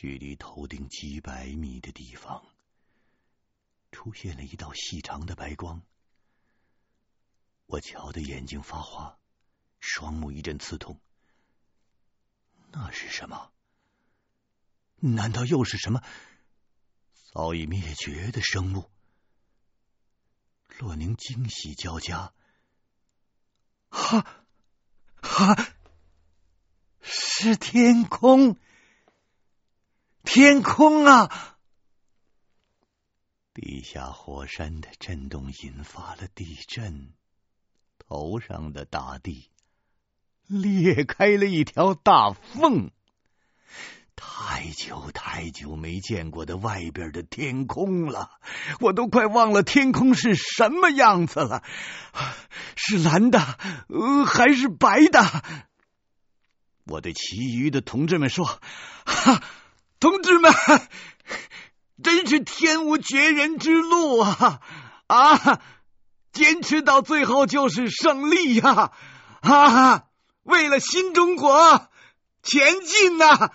[0.00, 2.46] 距离头顶几百米的地方，
[3.90, 5.82] 出现了一道细长的白光。
[7.66, 9.18] 我瞧得眼睛发花。
[9.80, 11.00] 双目一阵刺痛，
[12.70, 13.50] 那是什么？
[15.00, 16.00] 难道又是什么
[17.32, 18.88] 早已灭绝的生物？
[20.78, 22.32] 洛宁惊喜交加，
[23.88, 24.44] 哈
[25.22, 25.72] 哈，
[27.00, 28.56] 是天空，
[30.30, 31.56] 天空啊！
[33.54, 37.14] 地下火山的震动引发了地震，
[37.98, 39.48] 头上的大地。
[40.46, 42.90] 裂开了一条大缝，
[44.16, 48.30] 太久太久没见过的外边的天空了，
[48.80, 51.64] 我都快忘了天空是什么样子了，
[52.76, 53.38] 是蓝的，
[53.88, 55.22] 呃，还是白的？
[56.84, 58.44] 我对其余的同志们说
[59.06, 59.42] ：“哈，
[60.00, 60.52] 同志们，
[62.02, 64.60] 真是天无绝人之路啊！
[65.08, 65.62] 啊，
[66.32, 68.92] 坚持到最后就是胜利呀！
[69.40, 70.04] 啊！”
[70.44, 71.90] 为了新中国
[72.42, 73.52] 前进呐！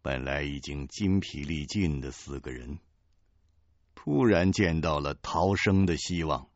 [0.00, 2.78] 本来已经筋疲力尽的四个人，
[3.94, 6.48] 突然见到了逃生的希望，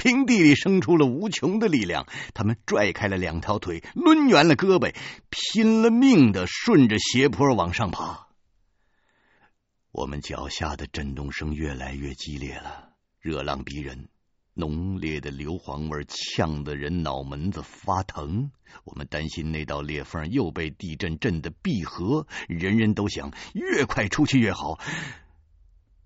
[0.00, 2.06] 平地里生出了无穷的力量。
[2.32, 4.94] 他们拽开了两条腿，抡圆了胳膊，
[5.28, 8.28] 拼了命的顺着斜坡往上爬。
[9.92, 14.08] 我们脚下的震动声越来越激烈了，热浪逼人。
[14.54, 18.50] 浓烈的硫磺味呛得人脑门子发疼，
[18.84, 24.78] 我们担心那道裂缝又被地震震得闭合，人人都想越快出去越好，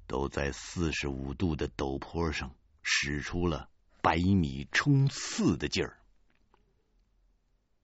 [0.07, 3.69] 都在四十五度的陡坡上使出了
[4.05, 5.97] 百米冲刺的劲儿。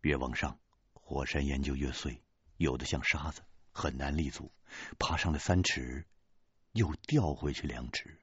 [0.03, 0.61] 越往上，
[0.93, 2.23] 火山岩就越碎，
[2.59, 3.41] 有的像沙子，
[3.73, 4.53] 很难立足。
[4.99, 6.05] 爬上了三尺，
[6.73, 8.18] 又掉回去两尺。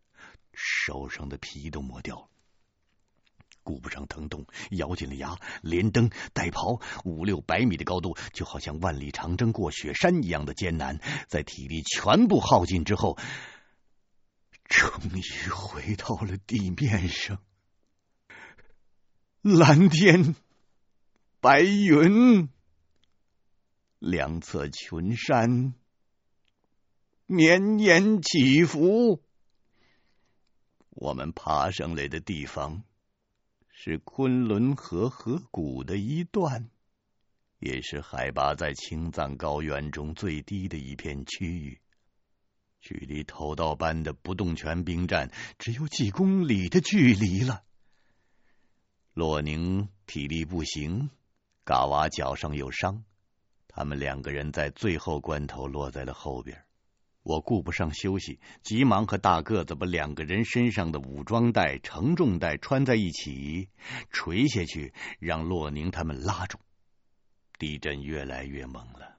[0.54, 2.30] 手上的皮都磨掉了，
[3.64, 11.00] 顾不上疼痛，咬紧了牙，连蹬带跑，五六百米的高度，就好像万里长征过雪山一样的艰难。
[11.28, 13.18] 在体力全部耗尽之后，
[14.66, 17.42] 终于回到了地面上。
[19.42, 20.36] 蓝天
[21.40, 22.50] 白云，
[24.00, 25.74] 两侧群山
[27.28, 29.24] 绵延起伏。
[30.90, 32.84] 我们爬上来的地方
[33.70, 36.70] 是昆仑河河谷的一段，
[37.60, 41.80] 也是海拔在青藏高原中最低的一片区域，
[42.82, 47.64] 距离头道班的不动泉兵站只有几公里的距离了。
[49.18, 51.10] 洛宁体力不行，
[51.64, 53.04] 嘎娃脚上有伤，
[53.68, 56.64] 他们两个人在最后关头落在了后边。
[57.24, 63.70] 我顾不上休息，急忙和大个子把两个人身上的武装带、承重带穿在一起，
[64.12, 66.60] 垂下去，让洛宁他们拉住。
[67.58, 69.18] 地震越来越猛了，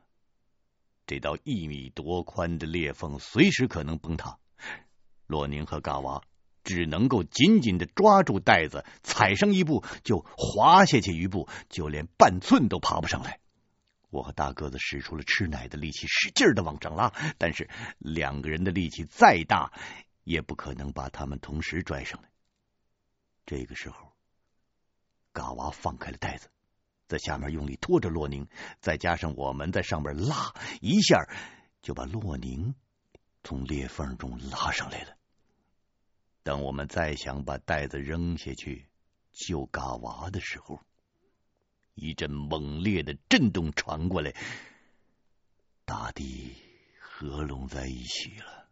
[1.09, 4.39] 这道一米多宽的裂缝随时可能崩塌。
[5.27, 6.23] 洛宁和嘎娃
[6.69, 13.41] 只能够紧紧的抓住袋子，踩上一步就滑下去一步，就连半寸都爬不上来。
[14.11, 19.73] 我和大个子使出了吃奶的力气，使劲的往上拉，但是两个人的力气再大，
[20.25, 22.29] 也不可能把他们同时拽上来。
[23.47, 24.13] 这个时候，
[25.33, 26.51] 嘎娃放开了袋子，
[27.07, 28.47] 在下面用力拖着洛宁，
[28.79, 30.53] 再加上我们在上面拉，
[30.83, 31.17] 一下
[31.81, 32.75] 就把洛宁
[33.43, 35.18] 从裂缝中拉上来了。
[36.49, 38.89] 等我们再想把袋子扔下去
[39.33, 40.81] 救嘎娃的时候，
[41.93, 44.35] 一阵猛烈的震动传过来，
[45.85, 46.57] 大地
[46.99, 48.67] 合拢在一起了。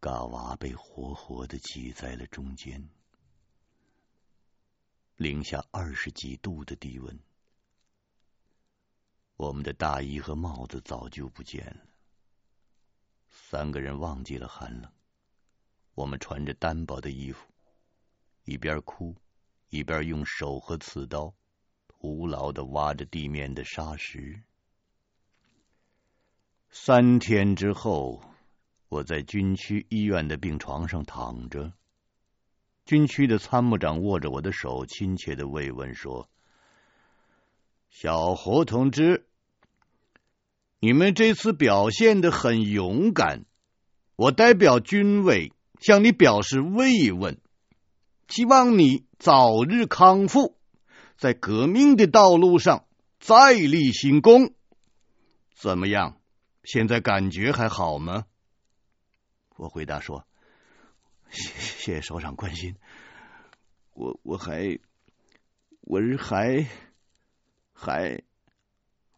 [0.00, 2.88] 嘎娃被活活的挤在了中间。
[5.14, 7.20] 零下二十几度的低温。
[9.36, 11.86] 我们的大衣和帽子早就不见了。
[13.30, 14.92] 三个人忘记了寒冷，
[15.94, 17.46] 我们穿着单薄的衣服，
[18.44, 19.14] 一边哭，
[19.68, 21.34] 一边用手和刺刀
[21.86, 24.42] 徒劳的挖着地面的沙石。
[26.70, 28.22] 三天之后，
[28.88, 31.72] 我在军区医院的病床上躺着，
[32.86, 36.30] 军区的参谋长握着我的手，亲切的慰问说
[37.90, 39.26] ：“小胡同志。”
[40.80, 43.44] 你们这次表现的很勇敢，
[44.16, 45.52] 我代表军委
[45.82, 47.40] 向你表示慰问，
[48.28, 50.56] 希望你早日康复，
[51.18, 52.86] 在革命的道路上
[53.18, 54.54] 再立新功。
[55.54, 56.20] 怎么样？
[56.64, 58.26] 现在感觉还好吗？
[59.56, 60.24] 我回答说
[61.28, 62.76] ：“谢谢首长关心，
[63.92, 64.78] 我我还
[65.80, 66.66] 我还
[67.72, 68.22] 还。”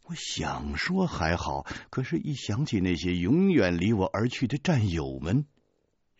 [0.06, 5.46] 我想说还好，可是，一想起那些永远离我而去的战友们，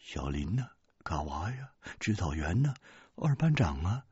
[0.07, 0.69] 小林呢、
[1.03, 2.75] 嘎娃呀、指导员呢、
[3.15, 4.05] 二班长啊，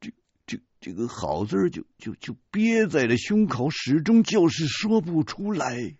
[0.00, 0.12] 这、
[0.46, 5.96] 这、这个好字就就就憋在了胸口，始终就是说不出来。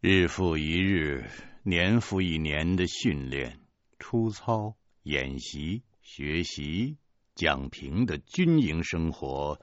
[0.00, 1.30] 日复一日，
[1.62, 3.60] 年复一年的训练、
[4.00, 4.74] 出操、
[5.04, 6.96] 演习、学习、
[7.36, 9.62] 讲评的军营生活。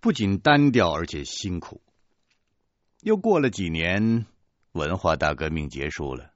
[0.00, 1.82] 不仅单调，而且辛苦。
[3.02, 4.24] 又过了几年，
[4.72, 6.32] 文化大革命结束了，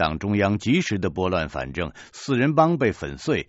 [0.00, 3.46] 党中央及时的拨乱反正，四人帮被粉碎。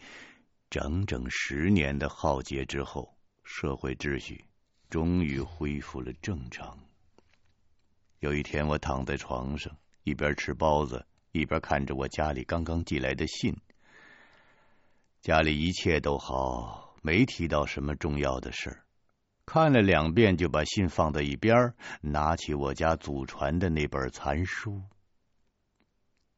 [0.70, 4.44] 整整十年的浩劫之后，社会秩序
[4.90, 6.78] 终于恢复了正常。
[8.20, 9.74] 有一天，我躺在床上，
[10.04, 13.56] 一边吃包子，一边看着我家里刚刚寄来的信。
[15.22, 18.84] 家里一切都好，没提到什么重要的事儿。
[19.46, 24.82] 看了两遍，就把信放在一边，拿起我家祖传的那本残书。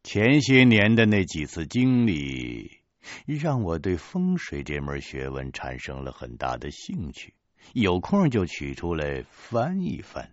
[0.03, 2.79] 前些年的那几次经历，
[3.25, 7.33] 让我对风水这门学问产生了很大的兴趣，
[7.73, 10.29] 有空就取出来翻一翻。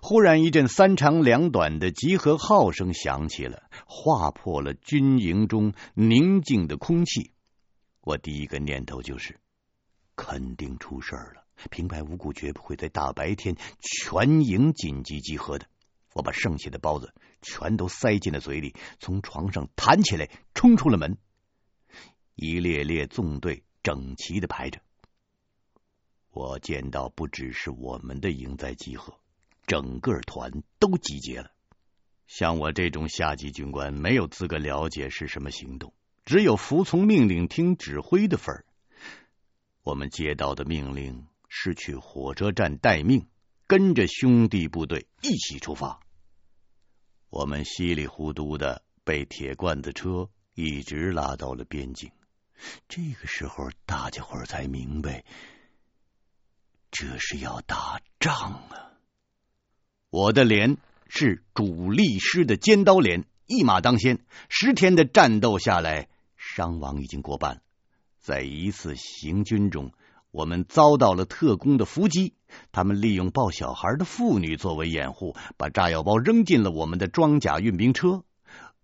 [0.00, 7.32] 忽然一阵三长两短的集合号声响起了，划破了军营中宁静的空气。
[8.02, 9.38] 我第一个念头就是。
[10.16, 11.44] 肯定出事了！
[11.70, 15.66] 平白无故绝不会在大白天全营紧急集合的。
[16.12, 21.18] 我把剩下的包子全都塞进了嘴里，从床上弹起来，冲出了门。
[22.34, 24.80] 一列列纵队整齐的排着。
[26.30, 29.18] 我见到不只是我们的营在集合，
[29.66, 31.50] 整个团都集结了。
[32.26, 35.92] 像我这种下级军官，没有资格了解是什么行动，
[36.24, 38.64] 只有服从命令、听指挥的份儿。
[39.82, 43.26] 我们接到的命令是去火车站待命，
[43.66, 46.00] 跟着兄弟部队一起出发。
[47.30, 52.10] 我们稀里糊涂的被铁罐子车一直拉到了边境。
[52.88, 55.24] 这个时候，大家伙才明白，
[56.90, 58.34] 这是要打仗
[58.70, 58.92] 啊！
[60.10, 60.76] 我的连
[61.08, 64.18] 是主力师的尖刀连，一马当先。
[64.48, 67.62] 十天的战斗下来，伤亡已经过半。
[68.18, 69.92] 在一次行军中，
[70.30, 72.34] 我们遭到了特工的伏击。
[72.72, 78.24] 他们利用抱小孩的妇女作为掩护，把炸药包扔进了我们的装甲运兵车。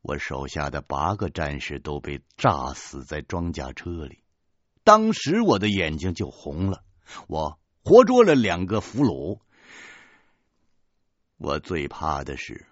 [0.02, 4.20] 我手下的八个战士都被炸死在装甲车里。
[4.84, 6.84] 当时我的眼睛就红了。
[7.26, 9.40] 我活捉了两个俘虏。
[11.38, 12.66] 我最怕的是，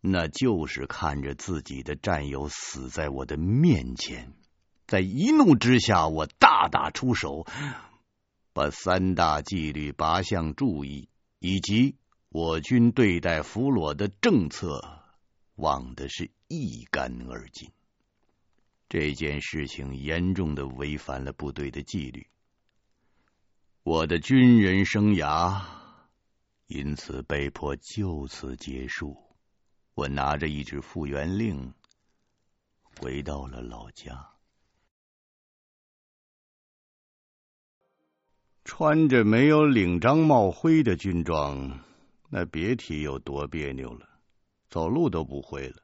[0.00, 4.32] 那就是看着自己的战友死在我的面前。
[4.86, 7.46] 在一怒之下，我大打出手，
[8.52, 11.08] 把三大纪律八项注意
[11.38, 11.96] 以及
[12.28, 15.00] 我军对待俘虏的政策
[15.54, 17.70] 忘得是一干二净。
[18.88, 22.28] 这件事情严重的违反了部队的纪律，
[23.82, 25.62] 我的军人生涯
[26.66, 29.16] 因此被迫就此结束。
[29.94, 31.72] 我拿着一纸复员令，
[33.00, 34.33] 回到了老家。
[38.64, 41.78] 穿着没有领章帽徽的军装，
[42.30, 44.08] 那别提有多别扭了，
[44.70, 45.76] 走路都不会了。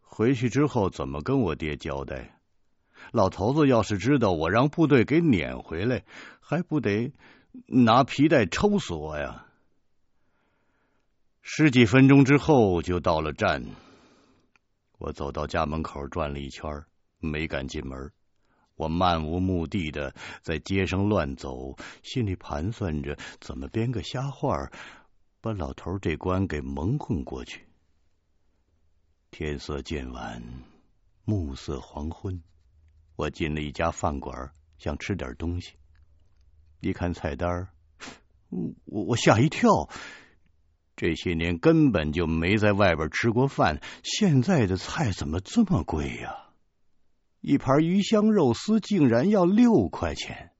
[0.00, 2.40] 回去之后怎么跟我爹交代？
[3.12, 6.02] 老头子要是知道我让部队给撵回来，
[6.40, 7.12] 还不得
[7.66, 9.46] 拿皮带抽死我呀？
[11.42, 13.62] 十几分钟之后就到了站，
[14.98, 16.84] 我走到家门口转了一圈，
[17.18, 18.10] 没敢进门。
[18.80, 24.70] 我漫无目的的在街上乱走，心里盘算着怎么编个瞎话，
[25.42, 27.66] 把老头这关给蒙混过去。
[29.30, 30.42] 天色渐晚，
[31.26, 32.42] 暮色黄昏，
[33.16, 35.74] 我进了一家饭馆，想吃点东西。
[36.80, 37.68] 一看菜单，
[38.86, 39.90] 我我吓一跳。
[40.96, 46.46] 这些年根本就没在外边吃过饭，现在的菜怎么这么贵呀？
[47.40, 50.50] 一盘鱼香肉丝竟然要六块钱，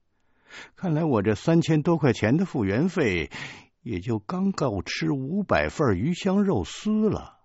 [0.76, 3.30] 看来我这三千多块钱的复原费
[3.82, 7.38] 也就刚够吃五百份鱼香肉丝了。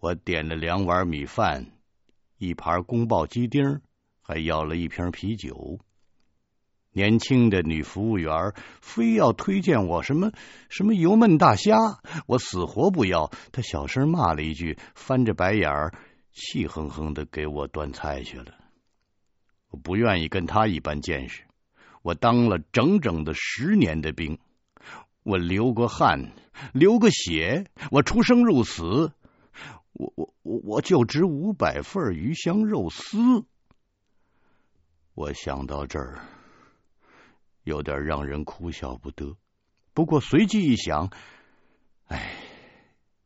[0.00, 1.72] 我点了两碗米饭，
[2.36, 3.80] 一盘宫保鸡丁，
[4.20, 5.80] 还要了一瓶啤酒。
[6.92, 8.52] 年轻的女服务员
[8.82, 10.30] 非要推荐我什么
[10.68, 11.74] 什么油焖大虾，
[12.26, 13.32] 我死活不要。
[13.50, 15.94] 她小声骂了一句，翻着白眼儿。
[16.34, 18.52] 气哼哼的给我端菜去了。
[19.70, 21.44] 我不愿意跟他一般见识。
[22.02, 24.38] 我当了整整的十年的兵，
[25.22, 26.32] 我流过汗，
[26.72, 29.12] 流过血，我出生入死，
[29.92, 33.46] 我我我我就值五百份鱼香肉丝。
[35.14, 36.20] 我想到这儿，
[37.62, 39.36] 有点让人哭笑不得。
[39.92, 41.10] 不过随即一想，
[42.08, 42.36] 哎，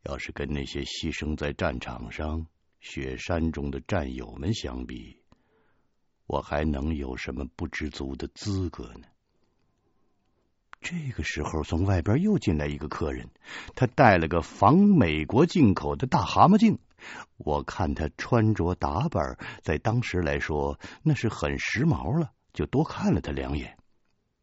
[0.02, 2.46] 要是跟那些牺牲在战场上。
[2.80, 5.20] 雪山中的战友们相比，
[6.26, 9.06] 我还能有什么不知足的资格呢？
[10.80, 13.28] 这个时候，从外边又进来一个客人，
[13.74, 16.78] 他带了个仿美国进口的大蛤蟆镜。
[17.36, 23.76] 我看他穿着打扮，在当时来说那是很时髦了，就多看了他两眼。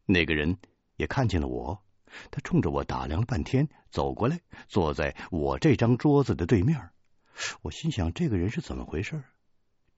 [0.04, 0.58] 那个人
[0.96, 1.82] 也看见了我，
[2.30, 6.90] 他冲着我打量了半天，走过来，坐在我这张桌子的对面。
[7.62, 9.22] 我心想，这个人是怎么回事？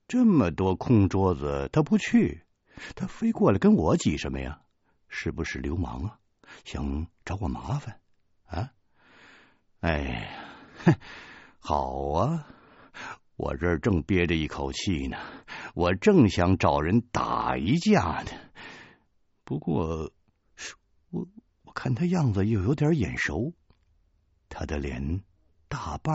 [0.07, 2.43] 这么多空桌子，他不去，
[2.95, 4.61] 他非过来跟我挤什么呀？
[5.07, 6.19] 是不是流氓啊？
[6.65, 7.99] 想找我麻烦
[8.45, 8.71] 啊？
[9.81, 10.29] 哎呀，
[10.83, 10.95] 哼，
[11.59, 12.47] 好啊！
[13.37, 15.17] 我这儿正憋着一口气呢，
[15.73, 18.31] 我正想找人打一架呢。
[19.45, 20.11] 不过，
[21.11, 21.27] 我
[21.63, 23.53] 我看他样子又有点眼熟，
[24.49, 25.23] 他的脸
[25.69, 26.13] 大半。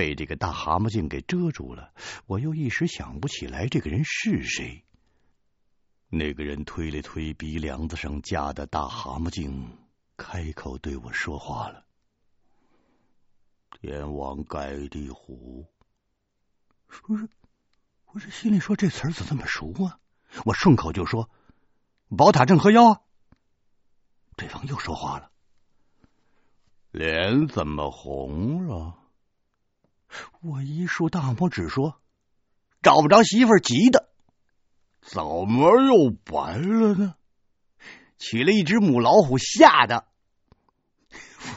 [0.00, 1.92] 被这个大蛤蟆镜给遮住了，
[2.24, 4.82] 我又一时想不起来这个人是谁。
[6.08, 9.76] 那个人推了推鼻梁子上架的大蛤蟆镜，
[10.16, 11.84] 开口对我说话了
[13.78, 15.66] ：“天王盖地虎。”
[16.88, 17.28] 不是，
[18.06, 20.00] 我这心里说这词儿怎么这么熟啊？
[20.46, 21.28] 我顺口就说
[22.16, 23.00] ：“宝塔镇河妖啊。”
[24.34, 25.30] 对方又说话了
[26.90, 28.96] ：“脸怎么红了？”
[30.42, 32.00] 我一竖大拇指说
[32.82, 34.08] ：“找不着媳妇儿急的，
[35.00, 37.14] 怎么又白了呢？
[38.18, 40.04] 娶了一只母老虎吓的。”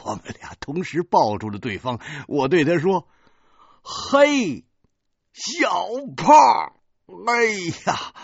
[0.04, 2.00] 我们俩同时抱住了对方。
[2.26, 3.06] 我对他说
[3.82, 4.64] ：“嘿，
[5.32, 5.86] 小
[6.16, 6.36] 胖，
[7.26, 7.44] 哎
[7.86, 8.14] 呀，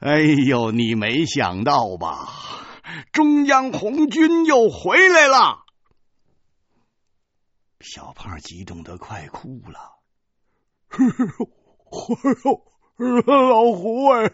[0.00, 2.28] 哎呦，你没想到吧？
[3.12, 5.64] 中央红军又回来了。”
[7.80, 9.98] 小胖激动的快哭了。
[13.26, 14.28] 老胡哎，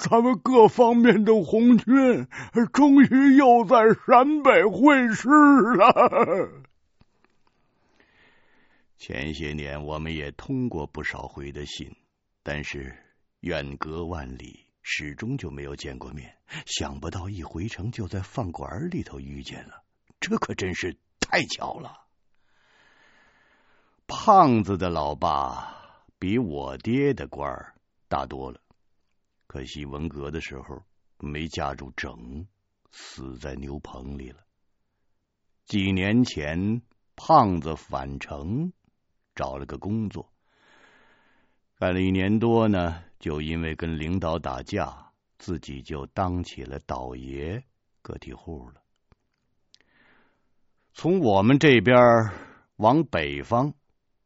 [0.00, 2.26] 咱们各方面的红军
[2.72, 3.76] 终于又在
[4.06, 6.64] 陕北会师了。
[8.98, 11.94] 前些年我们也通过不少回的信，
[12.42, 12.96] 但是
[13.40, 16.34] 远隔万里，始终就没有见过面。
[16.66, 19.84] 想不到一回城就在饭馆里头遇见了，
[20.18, 20.96] 这可真是。
[21.26, 22.06] 太巧了，
[24.06, 25.74] 胖子的老爸
[26.18, 27.74] 比我爹的官儿
[28.08, 28.60] 大多了，
[29.46, 30.82] 可惜文革的时候
[31.18, 32.46] 没架住整，
[32.92, 34.44] 死在牛棚里了。
[35.64, 36.82] 几年前，
[37.16, 38.72] 胖子返城
[39.34, 40.30] 找了个工作，
[41.78, 47.64] 干了一年多呢，就因为跟领导打架，自己就当起了倒爷，
[48.02, 48.83] 个体户了。
[50.94, 52.30] 从我们这边
[52.76, 53.74] 往北方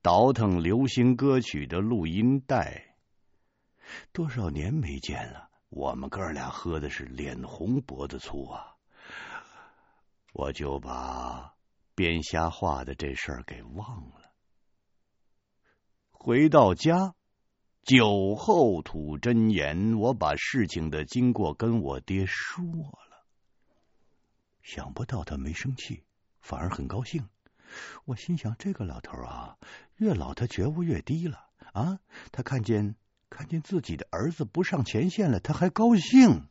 [0.03, 2.95] 倒腾流行歌曲的录音带，
[4.13, 8.77] 多少年没见了，我们哥俩喝的是脸红脖子粗啊！
[10.35, 11.55] 我就把
[11.95, 14.31] 编瞎话的这事儿给忘了。
[16.11, 17.15] 回到家，
[17.83, 23.25] 酒后吐真言，我把事情的经过跟我爹说了，
[24.63, 26.05] 想不到他没生气。
[26.41, 27.29] 反而很高兴，
[28.05, 29.59] 我心想：这个老头啊，
[29.97, 31.99] 越老他觉悟越低了啊！
[32.33, 32.95] 他看见
[33.29, 36.49] 看见自己的儿子不上前线了，他还高兴。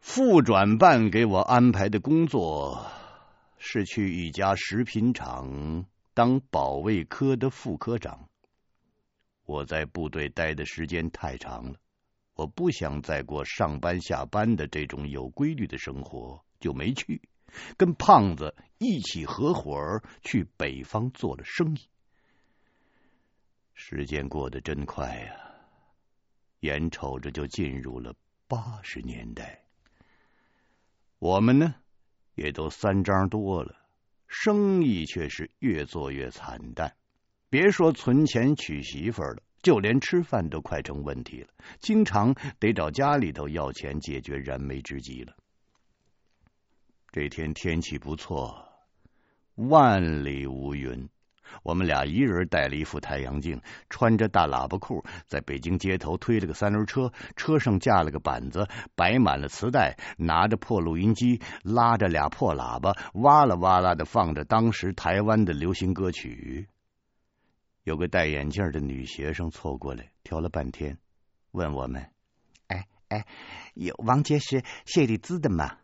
[0.00, 2.86] 副转办给我安排的工作
[3.58, 5.84] 是去一家食品厂
[6.14, 8.28] 当保卫科的副科长。
[9.44, 11.78] 我在部队待的时间太长了，
[12.34, 17.22] 我不想再过上班下班的这种有规律的生活，就没去。
[17.76, 21.88] 跟胖子一起合伙去北方做了生意。
[23.72, 25.36] 时间过得真快呀，
[26.60, 28.14] 眼瞅着就进入了
[28.48, 29.62] 八十年代。
[31.18, 31.76] 我们呢，
[32.34, 33.76] 也都三张多了，
[34.26, 36.96] 生意却是越做越惨淡。
[37.48, 41.48] 别说存钱娶媳妇了，就连吃饭都快成问题了，
[41.80, 45.34] 经常得找家里头要钱解决燃眉之急了。
[47.16, 48.68] 这天天气不错，
[49.54, 51.08] 万里无云。
[51.62, 66.68] 我们俩一人带了一副太阳镜，穿着大喇叭裤，在北京街头推了个三轮车，车上架了个板子，摆满了磁带，拿着破录音机，拉着俩破喇叭，哇啦哇啦的放着当时台湾的流行歌曲。
[67.82, 70.98] 有个戴眼镜的女学生凑过来，挑了半天，
[71.52, 72.10] 问我们
[72.68, 73.24] ：“哎哎，
[73.72, 75.78] 有王杰是谢丽兹的吗？”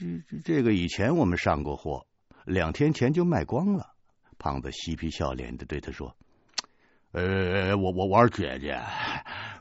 [0.00, 2.06] 这这个以前我们上过货，
[2.46, 3.92] 两天前就卖光了。
[4.38, 6.16] 胖子嬉皮笑脸的对他说
[7.12, 8.80] ：“呃，我我我姐姐，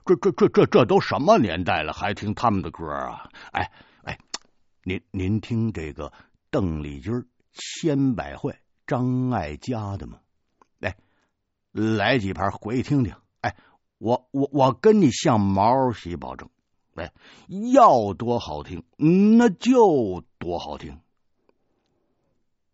[0.05, 3.29] 这这这这这都什么年代了，还听他们的歌啊？
[3.51, 3.69] 哎
[4.03, 4.17] 哎，
[4.83, 6.13] 您您听这个
[6.49, 8.55] 邓丽君、千百惠、
[8.87, 10.19] 张艾嘉的吗？
[10.79, 10.95] 来
[11.73, 13.13] 来几盘回去听听。
[13.41, 13.57] 哎，
[13.97, 16.49] 我我我跟你向毛主席保证，
[16.99, 17.11] 哎，
[17.73, 20.99] 要多好听，那就多好听。”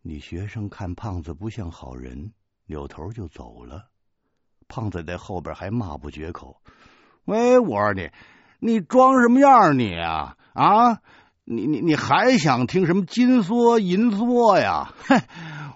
[0.01, 2.32] 你学生看胖子不像好人，
[2.67, 3.89] 扭头就走了。
[4.67, 6.61] 胖子在后边还骂不绝口
[7.26, 8.09] ：“喂，我说你，
[8.59, 10.38] 你装什么样你啊？
[10.53, 11.01] 啊，
[11.43, 14.93] 你你你还想听什么金梭银梭呀？
[15.07, 15.21] 哼，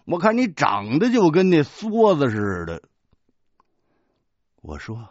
[0.06, 2.82] 我看你长得就跟那梭子似的。”
[4.62, 5.10] 我说：“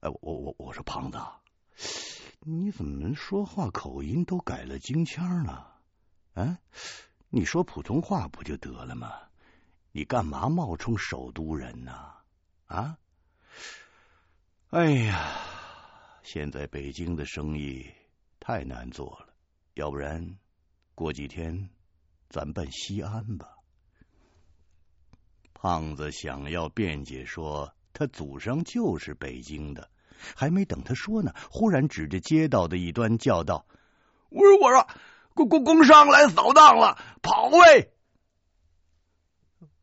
[0.00, 1.18] 哎，我我我说胖子，
[2.50, 5.80] 你怎么能说话口音都改了京腔了？
[6.32, 6.58] 啊？”
[7.28, 9.12] 你说普通话不就得了吗？
[9.92, 11.92] 你干嘛冒充首都人呢？
[12.64, 12.98] 啊！
[14.70, 15.36] 哎呀，
[16.22, 17.86] 现在北京的生意
[18.40, 19.34] 太难做了，
[19.74, 20.38] 要不然
[20.94, 21.68] 过几天
[22.30, 23.58] 咱奔西安吧。
[25.52, 29.90] 胖子想要辩解说他祖上就是北京的，
[30.36, 33.66] 还没等他说呢，忽然指着街道的一端叫道
[34.30, 34.88] ：“我说，我说。”
[35.38, 37.92] 工工工商来扫荡了，跑喂！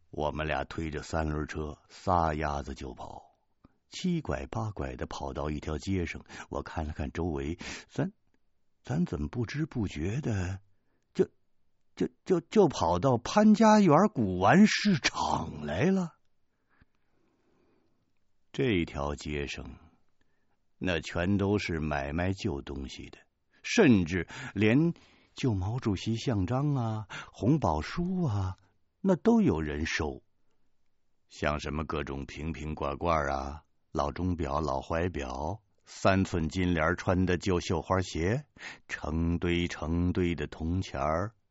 [0.10, 3.38] 我们俩推着三轮车，撒丫子就跑，
[3.90, 6.22] 七拐八拐的跑到一条街上。
[6.50, 7.58] 我看了看周围，
[7.90, 8.12] 咱
[8.84, 10.60] 咱怎么不知不觉的
[11.14, 11.30] 就
[11.96, 16.16] 就就就跑到潘家园古玩市场来了？
[18.52, 19.66] 这条街上，
[20.78, 23.18] 那全都是买卖旧东西的，
[23.64, 24.94] 甚至连。
[25.36, 28.56] 旧毛主席像章啊，红宝书啊，
[29.02, 30.24] 那都有人收。
[31.28, 33.62] 像什么各种瓶瓶罐罐啊，
[33.92, 38.46] 老钟表、老怀表，三寸金莲穿的旧绣花鞋，
[38.88, 41.02] 成堆成堆的铜钱、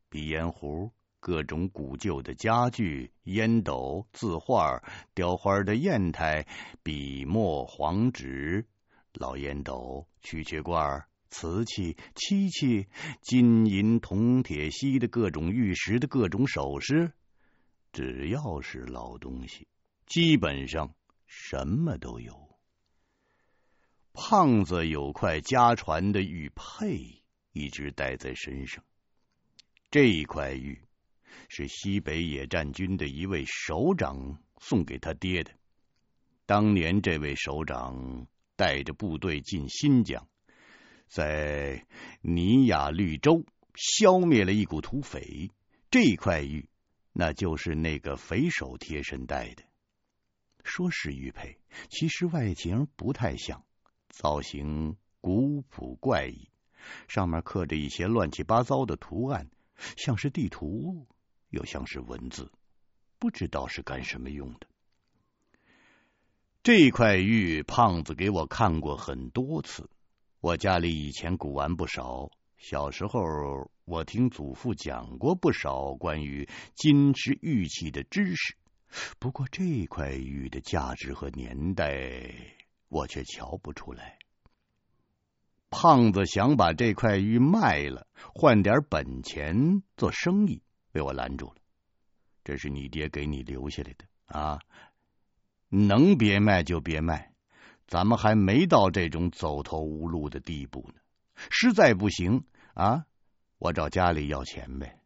[0.09, 4.81] 鼻烟壶，各种古旧的家具、烟斗、字画、
[5.13, 6.47] 雕花的砚台、
[6.81, 8.65] 笔墨、黄纸、
[9.19, 11.05] 老烟斗、蛐蛐罐。
[11.31, 12.87] 瓷器、漆器、
[13.21, 17.11] 金银铜铁锡的各种玉石的各种首饰，
[17.91, 19.67] 只要是老东西，
[20.05, 20.95] 基本上
[21.27, 22.57] 什么都有。
[24.13, 28.81] 胖子有块家传的玉佩，一直戴在身上。
[29.91, 30.79] 这一块玉
[31.49, 35.51] 是西北野战军的一位首长送给他爹的。
[36.45, 40.27] 当年这位首长带着部队进新疆。
[41.07, 41.85] 在
[42.21, 43.45] 尼亚绿洲
[43.75, 45.51] 消灭了一股土匪，
[45.91, 46.67] 这块玉
[47.13, 49.63] 那就是那个匪首贴身戴的。
[50.63, 53.63] 说是玉佩，其实外形不太像，
[54.09, 56.49] 造型古朴怪异，
[57.07, 59.47] 上面刻着一些乱七八糟的图案，
[59.95, 61.05] 像是地图，
[61.49, 62.51] 又像是文字，
[63.19, 64.67] 不知道是干什么用的。
[66.65, 69.87] 这块玉，胖子给我看过很多次。
[70.41, 73.21] 我家里以前古玩不少，小时候
[73.83, 78.55] 我听祖父讲过不少关于金枝玉器的知识，
[79.19, 82.33] 不过这块玉的价值和年代，
[82.89, 84.17] 我却瞧不出来。
[85.69, 91.57] 胖子想把这块玉卖了，换点本钱做生意，被我拦住了。
[92.43, 94.57] 这是你爹给你留下来的啊，
[95.69, 97.31] 能别卖就别卖，
[97.87, 101.01] 咱们还没到这种走投无路的地步呢。
[101.49, 103.05] 实在不行啊，
[103.57, 104.99] 我找家里要钱呗。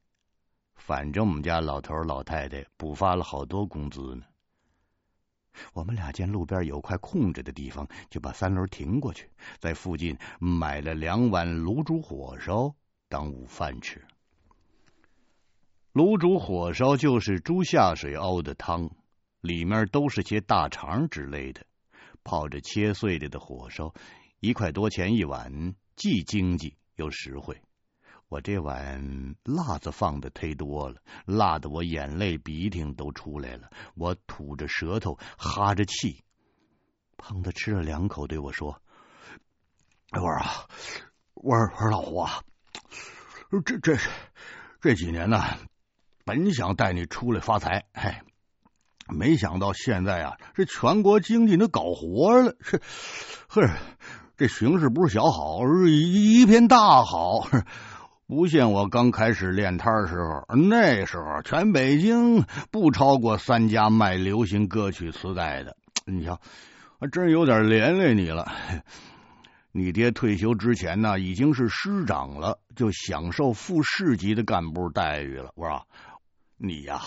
[0.76, 4.24] 反正我们家老头老太太补发了好多工资呢。
[5.74, 9.30] 我们俩见路边有块空着的地方，就把三轮停过去，
[9.60, 12.76] 在附近买了两碗卤煮火烧
[13.10, 14.06] 当午饭吃。
[15.92, 18.90] 卤煮火烧就是猪下水熬的汤，
[19.42, 21.66] 里面都是些大肠之类的，
[22.24, 23.94] 泡着切碎了的火烧，
[24.40, 27.62] 一块多钱一碗，既经济又实惠。
[28.28, 33.72] 我这碗辣子放的忒多了，辣的我眼泪鼻涕都出来了。
[33.96, 36.24] 我吐着舌头，哈着气。
[37.18, 38.82] 胖子吃了两口，对我说
[40.14, 40.68] ：“我说啊，
[41.34, 42.44] 我说我说老胡啊，
[43.66, 43.98] 这这
[44.80, 45.44] 这几年呢，
[46.24, 48.16] 本想带你出来发财，嘿，
[49.12, 52.82] 没想到现在啊，这全国经济都搞活了，是，
[53.48, 53.70] 呵，
[54.38, 57.48] 这形势不是小好，是一片大好。”
[58.28, 65.76] 不像我刚开始练摊时候，那时候全北京不超过三家卖流行歌曲磁带的。
[66.06, 66.40] 你瞧，
[67.00, 68.52] 还真有点连累你了。
[69.72, 75.52] 你爹退休之前呢，已经是师长了，就享受副市级的干部待遇了。
[75.56, 75.88] 我说
[76.56, 77.02] 你呀，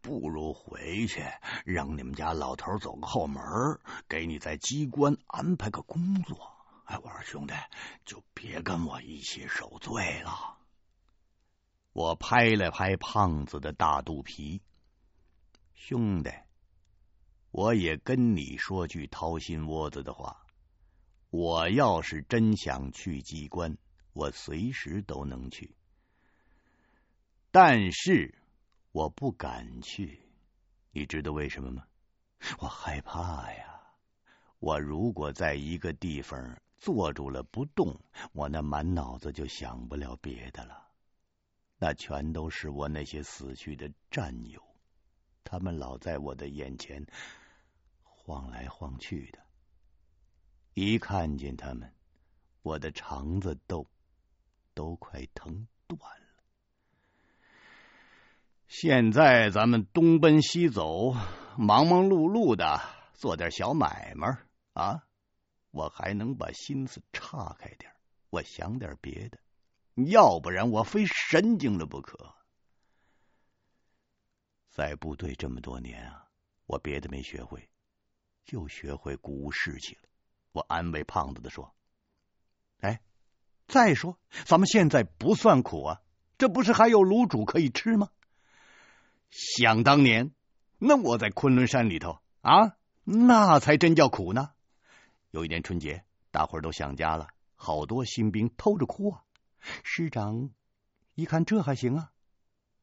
[0.00, 1.22] 不如回去
[1.64, 3.42] 让你们家老头走个后门，
[4.08, 6.52] 给你在机关安排个工作。
[6.84, 7.54] 哎，我说兄弟，
[8.04, 10.58] 就别跟我一起受罪了。
[11.92, 14.60] 我拍了拍胖子的大肚皮，
[15.74, 16.30] 兄弟，
[17.50, 20.44] 我也跟你说句掏心窝子的话，
[21.30, 23.76] 我要是真想去机关，
[24.12, 25.74] 我随时都能去，
[27.52, 28.34] 但是
[28.92, 30.20] 我不敢去，
[30.90, 31.86] 你知道为什么吗？
[32.58, 33.80] 我害怕呀。
[34.58, 37.98] 我如果在一个地方坐住了不动，
[38.32, 40.88] 我那满脑子就想不了别的了。
[41.78, 44.60] 那全都是我那些死去的战友，
[45.44, 47.06] 他们老在我的眼前
[48.02, 49.38] 晃来晃去的。
[50.74, 51.94] 一看见他们，
[52.62, 53.86] 我的肠子都
[54.74, 56.19] 都快疼断。
[58.70, 61.10] 现在咱们东奔西走，
[61.58, 62.80] 忙忙碌碌的
[63.14, 64.38] 做点小买卖。
[64.74, 65.02] 啊！
[65.72, 67.92] 我还能把心思岔开点，
[68.30, 69.40] 我想点别的，
[69.96, 72.32] 要不然我非神经了不可。
[74.68, 76.28] 在部队这么多年啊，
[76.66, 77.68] 我别的没学会，
[78.44, 80.02] 就学会鼓舞士气了。
[80.52, 81.74] 我安慰胖子的说
[82.78, 83.00] ：“哎，
[83.66, 84.16] 再说
[84.46, 86.02] 咱们现在不算苦啊，
[86.38, 88.08] 这不是还有卤煮可以吃吗？
[89.30, 90.32] 想当年，
[90.78, 94.50] 那我在昆仑山里头啊，那才真叫苦呢。”
[95.30, 99.22] 有一年春节，大伙儿都想家了，好多新兵偷着哭啊。
[99.84, 100.50] 师长
[101.14, 102.12] 一看这还行啊，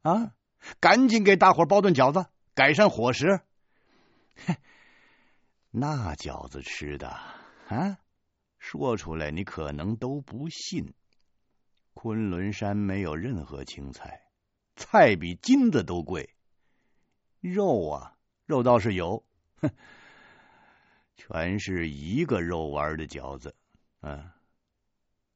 [0.02, 0.32] 啊，
[0.80, 3.40] 赶紧给大伙儿包顿饺子，改善伙食。
[5.70, 7.08] 那饺子吃的
[7.68, 7.98] 啊，
[8.58, 10.94] 说出来你可能都不信。
[11.92, 14.22] 昆仑山没有任何青菜，
[14.76, 16.34] 菜比金子都贵。
[17.40, 18.16] 肉啊，
[18.46, 19.24] 肉倒是有，
[19.60, 19.70] 哼。
[21.20, 23.54] 全是一个肉丸的饺子，
[24.00, 24.34] 啊，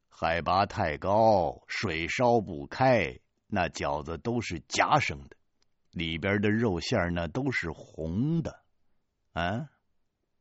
[0.08, 5.36] 海拔太高，水烧不开，那饺子都是夹生的，
[5.90, 8.62] 里边的肉馅呢都是红的，
[9.32, 9.68] 啊，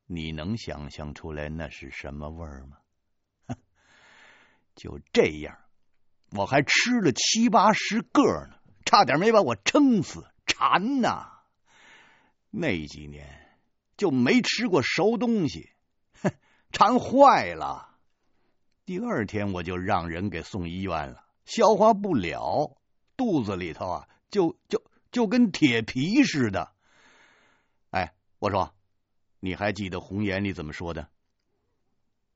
[0.06, 2.78] 你能想象出来那是什么味儿吗？
[4.76, 5.58] 就这样，
[6.32, 8.56] 我还吃了七八十个呢，
[8.86, 11.31] 差点没把我撑死，馋呐！
[12.52, 13.40] 那几年。
[13.98, 15.70] 就没吃过熟东西，
[16.24, 16.32] 哼，
[16.72, 18.00] 馋坏了。
[18.84, 22.82] 第二天我就让人给送医院了，消化不了，
[23.16, 26.72] 肚子里头啊，就就就跟铁皮似的。
[27.92, 28.74] 哎，我说，
[29.40, 31.08] 你还记得红岩里怎么说的？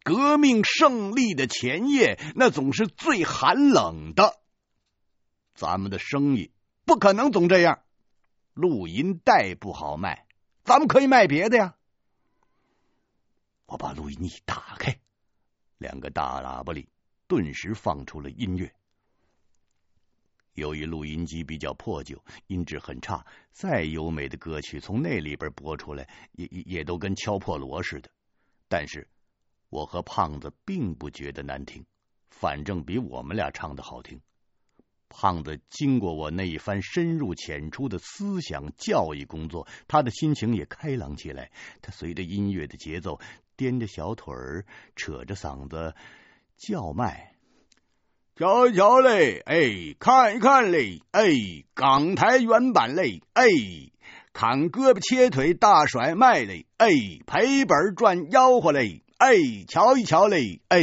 [0.03, 4.39] 革命胜利的前夜，那总是最寒冷的。
[5.55, 6.51] 咱们的生意
[6.85, 7.79] 不可能总这样，
[8.55, 10.25] 录音带不好卖。
[10.63, 11.75] 咱们可以卖别的呀！
[13.67, 14.99] 我把录音一打开，
[15.77, 16.89] 两个大喇叭里
[17.27, 18.73] 顿时放出了音乐。
[20.53, 28.09] 由于录音机比较破旧，音质很差，再优美的歌曲从那里边播出来，也也也都跟敲破锣似的。
[28.69, 29.07] 但是，
[29.69, 31.85] 我和胖子并不觉得难听，
[32.29, 34.19] 反正比我们俩唱的好听。
[35.09, 41.51] 胖子经过我那一番深入浅出的思想教育工作，他的心情也开朗起来。
[41.81, 43.19] 他随着音乐的节奏，
[43.55, 45.95] 颠着小腿儿，扯着嗓子
[46.57, 47.33] 叫卖。
[48.35, 51.29] 瞧一瞧嘞，哎，看一看嘞，哎，
[51.73, 53.45] 港台原版嘞，哎，
[54.33, 56.89] 砍胳膊切腿大甩卖嘞，哎，
[57.25, 59.37] 赔本赚吆喝嘞，哎，
[59.69, 60.81] 瞧一瞧嘞，哎。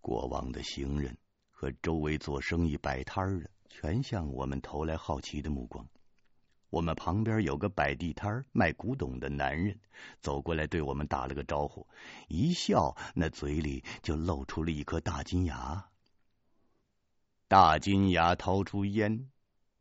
[0.00, 1.16] 过往的行人
[1.62, 5.86] 和周围做生意摆摊的，全向我们投来好奇的目光。
[6.70, 9.78] 我们旁边有个摆地摊卖古董的男人，
[10.18, 11.86] 走过来对我们打了个招呼，
[12.26, 15.88] 一笑，那嘴里就露出了一颗大金牙。
[17.46, 19.30] 大金牙掏出烟，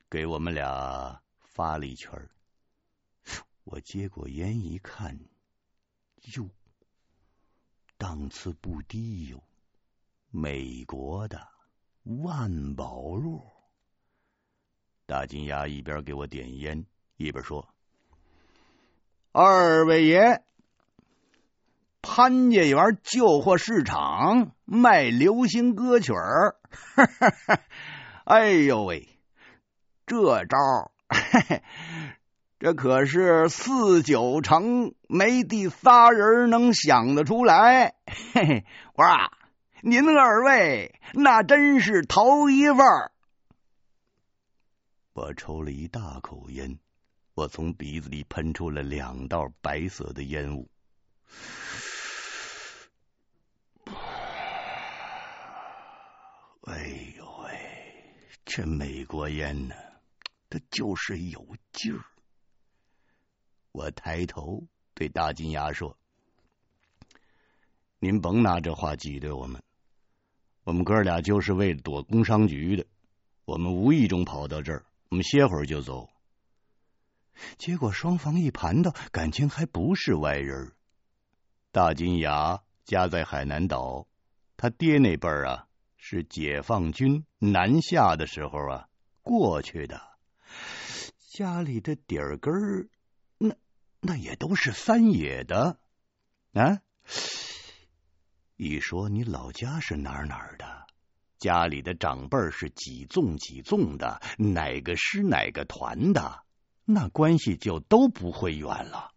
[0.08, 2.30] 给我们俩发了一圈。
[3.64, 5.20] 我接过烟一看，
[6.36, 6.48] 哟，
[7.98, 9.44] 档次不低哟，
[10.30, 11.48] 美国的
[12.04, 13.42] 万宝路。
[15.06, 16.86] 大金牙一边给我点烟，
[17.18, 17.68] 一边说
[19.34, 20.42] ：“二位爷，
[22.02, 26.56] 潘家园旧货市场卖流行歌曲儿，
[28.26, 29.10] 哎呦喂，
[30.06, 30.58] 这招
[31.10, 31.64] 嘿嘿，
[32.60, 37.96] 这可是四九城没第仨人能想得出来。
[38.34, 39.32] 嘿嘿，我说啊，
[39.82, 43.12] 您二位那真是头一份儿。”
[45.14, 46.80] 我抽了一大口烟，
[47.34, 50.70] 我从鼻子里喷出了两道白色的烟雾。
[56.64, 58.16] 哎呦喂，
[58.46, 59.76] 这美国烟呢，
[60.50, 62.00] 它就是有劲儿。
[63.72, 64.64] 我抬头
[64.94, 65.98] 对大金牙说
[68.00, 69.62] ：“您甭拿这话挤兑我们，
[70.64, 72.86] 我们哥俩就是为躲工商局的，
[73.46, 76.10] 我们无意中跑到这儿。”我们歇会儿就走，
[77.58, 80.72] 结果双方一盘到，感情还不是外人。
[81.74, 84.08] 大金牙家在海南岛，
[84.56, 88.88] 他爹那辈儿啊是解放军南下的时候啊
[89.22, 90.02] 过去的，
[91.28, 92.88] 家里的底儿根儿，
[93.38, 93.54] 那
[94.00, 95.78] 那也都是三野的
[96.54, 96.80] 啊。
[98.64, 100.86] 一说你老家是哪哪的？
[101.40, 106.44] 家里的长辈是几纵几纵的，哪个师哪个团的，
[106.86, 109.14] 那关系就都不会远了。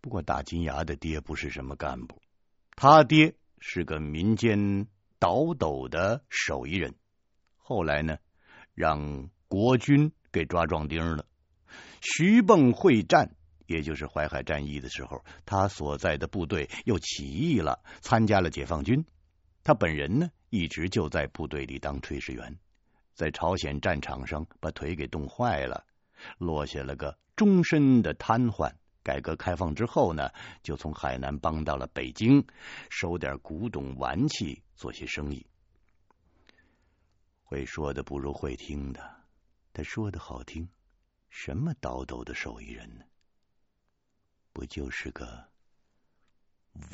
[0.00, 2.22] 不过大金牙的爹不是什么干部，
[2.76, 4.86] 他爹是个民间
[5.18, 6.94] 倒斗的手艺人，
[7.56, 8.18] 后来呢，
[8.72, 11.26] 让国军给抓壮丁了。
[12.00, 13.34] 徐蚌会战，
[13.72, 19.04] 也就是淮海战役的时候，他所在的部队又起义了，参加了解放军。
[19.64, 22.58] 他本人呢，一直就在部队里当炊事员，
[23.14, 25.84] 在朝鲜战场上把腿给冻坏了，
[26.36, 28.72] 落下了个终身的瘫痪。
[29.04, 30.30] 改革开放之后呢，
[30.62, 32.46] 就从海南搬到了北京，
[32.90, 35.46] 收点古董玩器，做些生意。
[37.42, 39.00] 会说的不如会听的，
[39.72, 40.68] 他说的好听，
[41.30, 43.04] 什么倒斗的手艺人呢？
[44.52, 45.48] 不就是个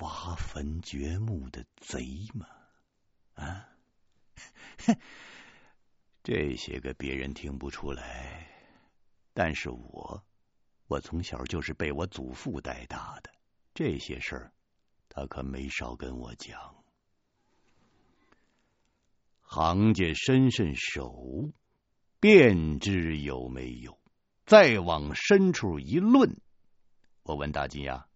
[0.01, 2.47] 挖坟掘墓的贼吗？
[3.35, 3.69] 啊，
[6.23, 8.49] 这些个别人听不出来，
[9.33, 10.25] 但是我，
[10.87, 13.31] 我从小就是被我祖父带大的，
[13.75, 14.53] 这些事儿
[15.09, 16.75] 他可没少跟我讲。
[19.43, 21.51] 行家伸伸手，
[22.21, 23.99] 便知有没有。
[24.45, 26.41] 再往深处一论，
[27.29, 28.07] 我问大金牙：“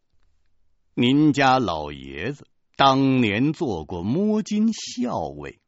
[0.97, 2.47] 您家老爷子？”
[2.77, 5.61] 当年做过摸金校尉，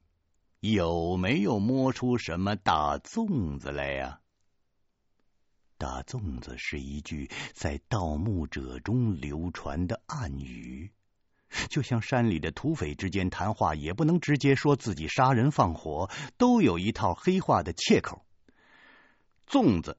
[0.61, 4.21] 有没有摸出什么大粽子来呀？
[5.77, 10.91] 大粽子是一句在盗墓者中流传的暗语，
[11.69, 18.25] 就像山里的土匪之间谈话，也不能直接说自己杀人放火，都有一套黑话的切口。
[19.47, 19.99] 粽子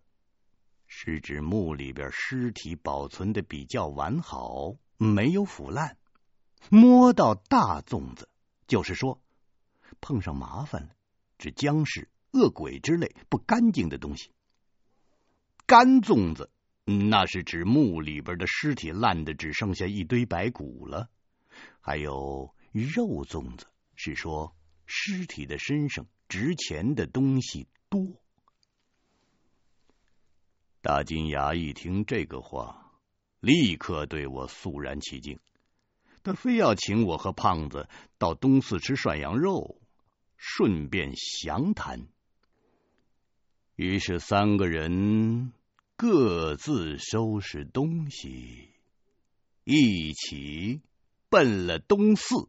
[0.97, 5.97] 是指墓里边尸体保存的比较完好，没有腐烂。
[6.69, 8.29] 摸到大粽子，
[8.65, 9.21] 就是说
[9.99, 10.95] 碰上麻烦了，
[11.37, 14.31] 指僵尸、恶鬼之类不干净的东西。
[15.65, 16.49] 干粽子，
[16.85, 21.09] 那是指墓里边的尸体烂的只剩下一堆白骨了。
[21.81, 28.21] 还有肉粽子，是说尸体的身上值钱的东西多。
[30.85, 32.91] 大金牙一听这个话，
[33.39, 35.39] 立刻对我肃然起敬。
[36.21, 39.81] 他非要请我和胖子到东四吃涮羊肉，
[40.37, 42.07] 顺便详谈。
[43.75, 45.53] 于是三个人
[45.95, 48.69] 各自收拾东西，
[49.63, 50.81] 一起
[51.29, 52.47] 奔了东四。